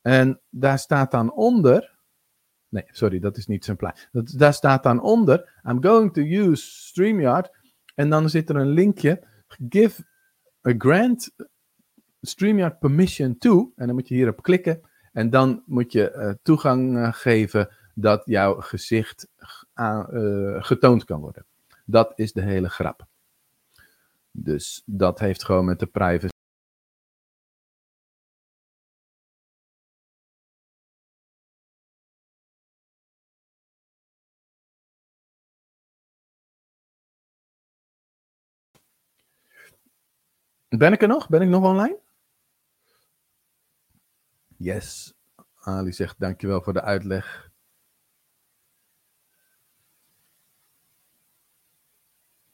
En 0.00 0.40
daar 0.50 0.78
staat 0.78 1.10
dan 1.10 1.32
onder. 1.32 1.98
Nee, 2.68 2.84
sorry, 2.86 3.18
dat 3.18 3.36
is 3.36 3.46
niet 3.46 3.64
zijn 3.64 3.76
plaatje. 3.76 4.08
Dat, 4.12 4.34
daar 4.36 4.54
staat 4.54 4.82
dan 4.82 5.02
onder. 5.02 5.60
I'm 5.68 5.82
going 5.82 6.12
to 6.12 6.22
use 6.22 6.66
StreamYard. 6.66 7.50
En 7.94 8.10
dan 8.10 8.30
zit 8.30 8.48
er 8.48 8.56
een 8.56 8.70
linkje. 8.70 9.22
Give 9.68 10.04
grant 10.62 11.30
StreamYard 12.20 12.78
permission 12.78 13.38
to. 13.38 13.72
En 13.76 13.86
dan 13.86 13.94
moet 13.94 14.08
je 14.08 14.14
hierop 14.14 14.42
klikken. 14.42 14.80
En 15.12 15.30
dan 15.30 15.62
moet 15.66 15.92
je 15.92 16.12
uh, 16.14 16.32
toegang 16.42 16.96
uh, 16.96 17.12
geven 17.12 17.68
dat 17.94 18.22
jouw 18.24 18.60
gezicht 18.60 19.28
uh, 19.74 20.04
getoond 20.64 21.04
kan 21.04 21.20
worden. 21.20 21.46
Dat 21.84 22.12
is 22.14 22.32
de 22.32 22.42
hele 22.42 22.68
grap. 22.68 23.06
Dus 24.30 24.82
dat 24.86 25.18
heeft 25.18 25.44
gewoon 25.44 25.64
met 25.64 25.78
de 25.78 25.86
privacy. 25.86 26.29
Ben 40.78 40.92
ik 40.92 41.02
er 41.02 41.08
nog? 41.08 41.28
Ben 41.28 41.42
ik 41.42 41.48
nog 41.48 41.64
online? 41.64 41.98
Yes. 44.56 45.14
Ali 45.60 45.92
zegt 45.92 46.14
dankjewel 46.18 46.62
voor 46.62 46.72
de 46.72 46.82
uitleg. 46.82 47.50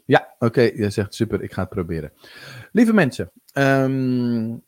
Ja, 0.04 0.34
oké. 0.34 0.44
Okay. 0.44 0.76
Je 0.76 0.90
zegt 0.90 1.14
super, 1.14 1.42
ik 1.42 1.52
ga 1.52 1.60
het 1.60 1.70
proberen. 1.70 2.12
Lieve 2.72 2.92
mensen, 2.92 3.30
um, 3.52 4.62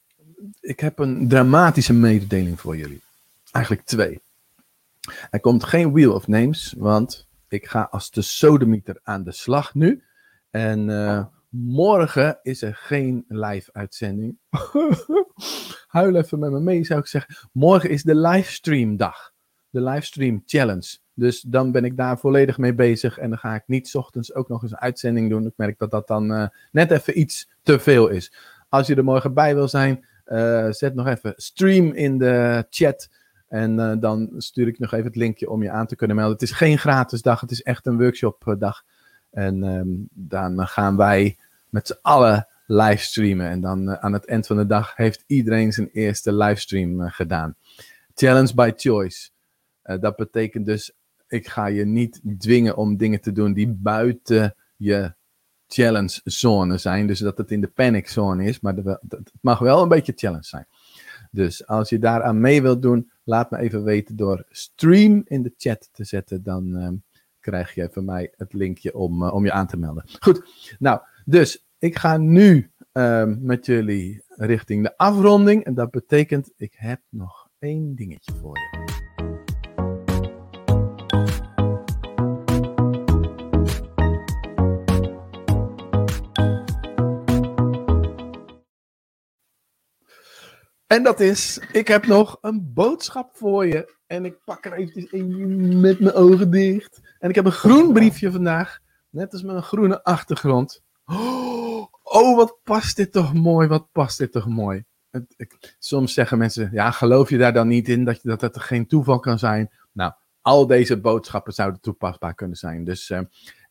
ik 0.60 0.80
heb 0.80 0.98
een 0.98 1.28
dramatische 1.28 1.92
mededeling 1.92 2.60
voor 2.60 2.76
jullie. 2.76 3.02
Eigenlijk 3.52 3.86
twee. 3.86 4.20
Er 5.30 5.40
komt 5.40 5.64
geen 5.64 5.92
Wheel 5.92 6.14
of 6.14 6.26
Names, 6.26 6.74
want 6.76 7.26
ik 7.48 7.66
ga 7.66 7.88
als 7.90 8.10
de 8.10 8.22
sodemieter 8.22 9.00
aan 9.02 9.24
de 9.24 9.32
slag 9.32 9.74
nu. 9.74 10.02
En 10.50 10.88
uh, 10.88 11.26
Morgen 11.48 12.38
is 12.42 12.62
er 12.62 12.74
geen 12.74 13.24
live 13.28 13.72
uitzending. 13.72 14.38
Huil 15.86 16.14
even 16.14 16.38
met 16.38 16.50
me 16.50 16.60
mee, 16.60 16.84
zou 16.84 17.00
ik 17.00 17.06
zeggen. 17.06 17.48
Morgen 17.52 17.90
is 17.90 18.02
de 18.02 18.14
livestream 18.14 18.96
dag. 18.96 19.32
De 19.70 19.82
livestream 19.82 20.42
challenge. 20.46 20.98
Dus 21.14 21.40
dan 21.40 21.72
ben 21.72 21.84
ik 21.84 21.96
daar 21.96 22.18
volledig 22.18 22.58
mee 22.58 22.74
bezig. 22.74 23.18
En 23.18 23.28
dan 23.28 23.38
ga 23.38 23.54
ik 23.54 23.62
niet 23.66 23.94
ochtends 23.94 24.34
ook 24.34 24.48
nog 24.48 24.62
eens 24.62 24.70
een 24.70 24.78
uitzending 24.78 25.30
doen. 25.30 25.46
Ik 25.46 25.52
merk 25.56 25.78
dat 25.78 25.90
dat 25.90 26.06
dan 26.06 26.32
uh, 26.32 26.46
net 26.72 26.90
even 26.90 27.18
iets 27.18 27.50
te 27.62 27.78
veel 27.78 28.08
is. 28.08 28.32
Als 28.68 28.86
je 28.86 28.94
er 28.94 29.04
morgen 29.04 29.34
bij 29.34 29.54
wil 29.54 29.68
zijn, 29.68 30.06
uh, 30.26 30.70
zet 30.70 30.94
nog 30.94 31.06
even 31.06 31.32
stream 31.36 31.92
in 31.92 32.18
de 32.18 32.66
chat. 32.70 33.08
En 33.48 33.78
uh, 33.78 33.92
dan 34.00 34.34
stuur 34.36 34.66
ik 34.66 34.78
nog 34.78 34.92
even 34.92 35.06
het 35.06 35.16
linkje 35.16 35.50
om 35.50 35.62
je 35.62 35.70
aan 35.70 35.86
te 35.86 35.96
kunnen 35.96 36.16
melden. 36.16 36.34
Het 36.34 36.42
is 36.42 36.50
geen 36.50 36.78
gratis 36.78 37.22
dag, 37.22 37.40
het 37.40 37.50
is 37.50 37.62
echt 37.62 37.86
een 37.86 37.98
workshop 37.98 38.56
dag. 38.58 38.84
En 39.30 39.62
um, 39.62 40.08
dan 40.10 40.66
gaan 40.66 40.96
wij 40.96 41.36
met 41.68 41.86
z'n 41.86 41.98
allen 42.02 42.46
livestreamen. 42.66 43.48
En 43.48 43.60
dan 43.60 43.88
uh, 43.88 43.94
aan 43.94 44.12
het 44.12 44.26
eind 44.26 44.46
van 44.46 44.56
de 44.56 44.66
dag 44.66 44.96
heeft 44.96 45.24
iedereen 45.26 45.72
zijn 45.72 45.88
eerste 45.92 46.32
livestream 46.34 47.00
uh, 47.00 47.12
gedaan. 47.12 47.54
Challenge 48.14 48.54
by 48.54 48.72
choice. 48.76 49.28
Uh, 49.84 50.00
dat 50.00 50.16
betekent 50.16 50.66
dus, 50.66 50.92
ik 51.28 51.48
ga 51.48 51.66
je 51.66 51.84
niet 51.84 52.20
dwingen 52.38 52.76
om 52.76 52.96
dingen 52.96 53.20
te 53.20 53.32
doen 53.32 53.52
die 53.52 53.68
buiten 53.68 54.54
je 54.76 55.12
challenge 55.68 56.20
zone 56.24 56.78
zijn. 56.78 57.06
Dus 57.06 57.18
dat 57.18 57.38
het 57.38 57.50
in 57.50 57.60
de 57.60 57.68
panic 57.68 58.08
zone 58.08 58.44
is, 58.44 58.60
maar 58.60 58.74
het 58.74 59.32
mag 59.40 59.58
wel 59.58 59.82
een 59.82 59.88
beetje 59.88 60.12
challenge 60.16 60.44
zijn. 60.44 60.66
Dus 61.30 61.66
als 61.66 61.88
je 61.88 61.98
daaraan 61.98 62.40
mee 62.40 62.62
wilt 62.62 62.82
doen, 62.82 63.10
laat 63.24 63.50
me 63.50 63.58
even 63.58 63.84
weten 63.84 64.16
door 64.16 64.44
stream 64.50 65.22
in 65.24 65.42
de 65.42 65.52
chat 65.56 65.88
te 65.92 66.04
zetten. 66.04 66.42
Dan 66.42 66.76
uh, 66.76 66.88
krijg 67.48 67.74
je 67.74 67.88
van 67.92 68.04
mij 68.04 68.32
het 68.36 68.52
linkje 68.52 68.94
om, 68.94 69.22
uh, 69.22 69.34
om 69.34 69.44
je 69.44 69.52
aan 69.52 69.66
te 69.66 69.76
melden. 69.76 70.04
Goed, 70.20 70.76
nou, 70.78 71.00
dus 71.24 71.66
ik 71.78 71.96
ga 71.98 72.16
nu 72.16 72.70
uh, 72.92 73.24
met 73.38 73.66
jullie 73.66 74.22
richting 74.28 74.82
de 74.82 74.96
afronding. 74.96 75.64
En 75.64 75.74
dat 75.74 75.90
betekent, 75.90 76.52
ik 76.56 76.74
heb 76.76 77.00
nog 77.08 77.48
één 77.58 77.94
dingetje 77.94 78.32
voor 78.40 78.58
je. 78.58 78.86
En 90.86 91.02
dat 91.02 91.20
is, 91.20 91.58
ik 91.72 91.88
heb 91.88 92.06
nog 92.06 92.38
een 92.40 92.72
boodschap 92.74 93.36
voor 93.36 93.66
je. 93.66 93.97
En 94.08 94.24
ik 94.24 94.44
pak 94.44 94.64
er 94.64 94.72
eventjes 94.72 95.12
een 95.12 95.80
met 95.80 96.00
mijn 96.00 96.14
ogen 96.14 96.50
dicht. 96.50 97.00
En 97.18 97.28
ik 97.28 97.34
heb 97.34 97.44
een 97.44 97.52
groen 97.52 97.92
briefje 97.92 98.30
vandaag. 98.30 98.78
Net 99.10 99.32
als 99.32 99.42
met 99.42 99.56
een 99.56 99.62
groene 99.62 100.04
achtergrond. 100.04 100.82
Oh, 102.02 102.36
wat 102.36 102.58
past 102.62 102.96
dit 102.96 103.12
toch 103.12 103.34
mooi, 103.34 103.68
wat 103.68 103.92
past 103.92 104.18
dit 104.18 104.32
toch 104.32 104.46
mooi. 104.46 104.84
soms 105.78 106.14
zeggen 106.14 106.38
mensen, 106.38 106.68
ja, 106.72 106.90
geloof 106.90 107.30
je 107.30 107.38
daar 107.38 107.52
dan 107.52 107.68
niet 107.68 107.88
in 107.88 108.04
dat, 108.04 108.18
dat 108.22 108.40
het 108.40 108.58
geen 108.58 108.86
toeval 108.86 109.18
kan 109.18 109.38
zijn? 109.38 109.70
Nou, 109.92 110.12
al 110.40 110.66
deze 110.66 111.00
boodschappen 111.00 111.52
zouden 111.52 111.80
toepasbaar 111.80 112.34
kunnen 112.34 112.56
zijn. 112.56 112.84
Dus 112.84 113.10
uh, 113.10 113.20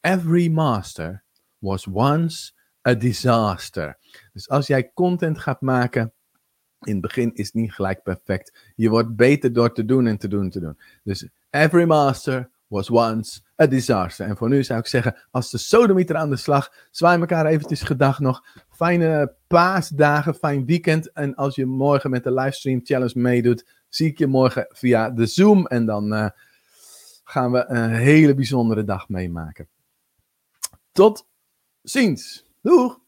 every 0.02 0.52
master 0.52 1.24
was 1.58 1.88
once 1.88 2.52
a 2.88 2.94
disaster. 2.94 3.98
Dus 4.34 4.50
als 4.50 4.68
jij 4.68 4.92
content 4.94 5.40
gaat 5.40 5.62
maken 5.62 6.14
In 6.84 6.92
het 6.92 7.02
begin 7.02 7.34
is 7.34 7.46
het 7.46 7.56
niet 7.56 7.74
gelijk 7.74 8.04
perfect. 8.04 8.72
Je 8.76 8.90
wordt 8.90 9.16
beter 9.16 9.54
door 9.54 9.74
te 9.74 9.86
doen 9.86 10.08
en 10.08 10.18
te 10.18 10.28
doen 10.28 10.44
en 10.44 10.50
te 10.50 10.60
doen. 10.60 10.78
Dus 11.04 11.28
every 11.50 11.86
master 11.86 12.50
was 12.68 12.90
once 12.90 13.42
a 13.62 13.68
disaster. 13.68 14.26
En 14.26 14.38
voor 14.38 14.50
nu 14.50 14.64
zou 14.64 14.80
ik 14.80 14.88
zeggen, 14.88 15.16
als 15.32 15.52
de 15.52 15.58
sodemieter 15.58 16.16
aan 16.16 16.30
de 16.30 16.36
slag, 16.36 16.74
zwaai 16.92 17.20
elkaar 17.20 17.46
eventjes 17.46 17.82
gedag 17.82 18.20
nog. 18.20 18.44
Fijne 18.70 19.34
paasdagen, 19.48 20.36
fijn 20.36 20.66
weekend. 20.66 21.12
En 21.12 21.36
als 21.36 21.56
je 21.56 21.66
morgen 21.66 22.10
met 22.10 22.24
de 22.24 22.34
livestream 22.34 22.80
challenge 22.84 23.20
meedoet, 23.20 23.66
zie 23.90 24.08
ik 24.08 24.18
je 24.18 24.28
morgen 24.28 24.66
via 24.70 25.10
de 25.10 25.26
Zoom. 25.26 25.68
En 25.68 25.86
dan 25.86 26.14
uh, 26.14 26.30
gaan 27.24 27.52
we 27.52 27.66
een 27.68 27.90
hele 27.90 28.36
bijzondere 28.36 28.84
dag 28.84 29.10
meemaken. 29.10 29.68
Tot 30.92 31.28
ziens. 31.82 32.46
Doeg! 32.62 33.06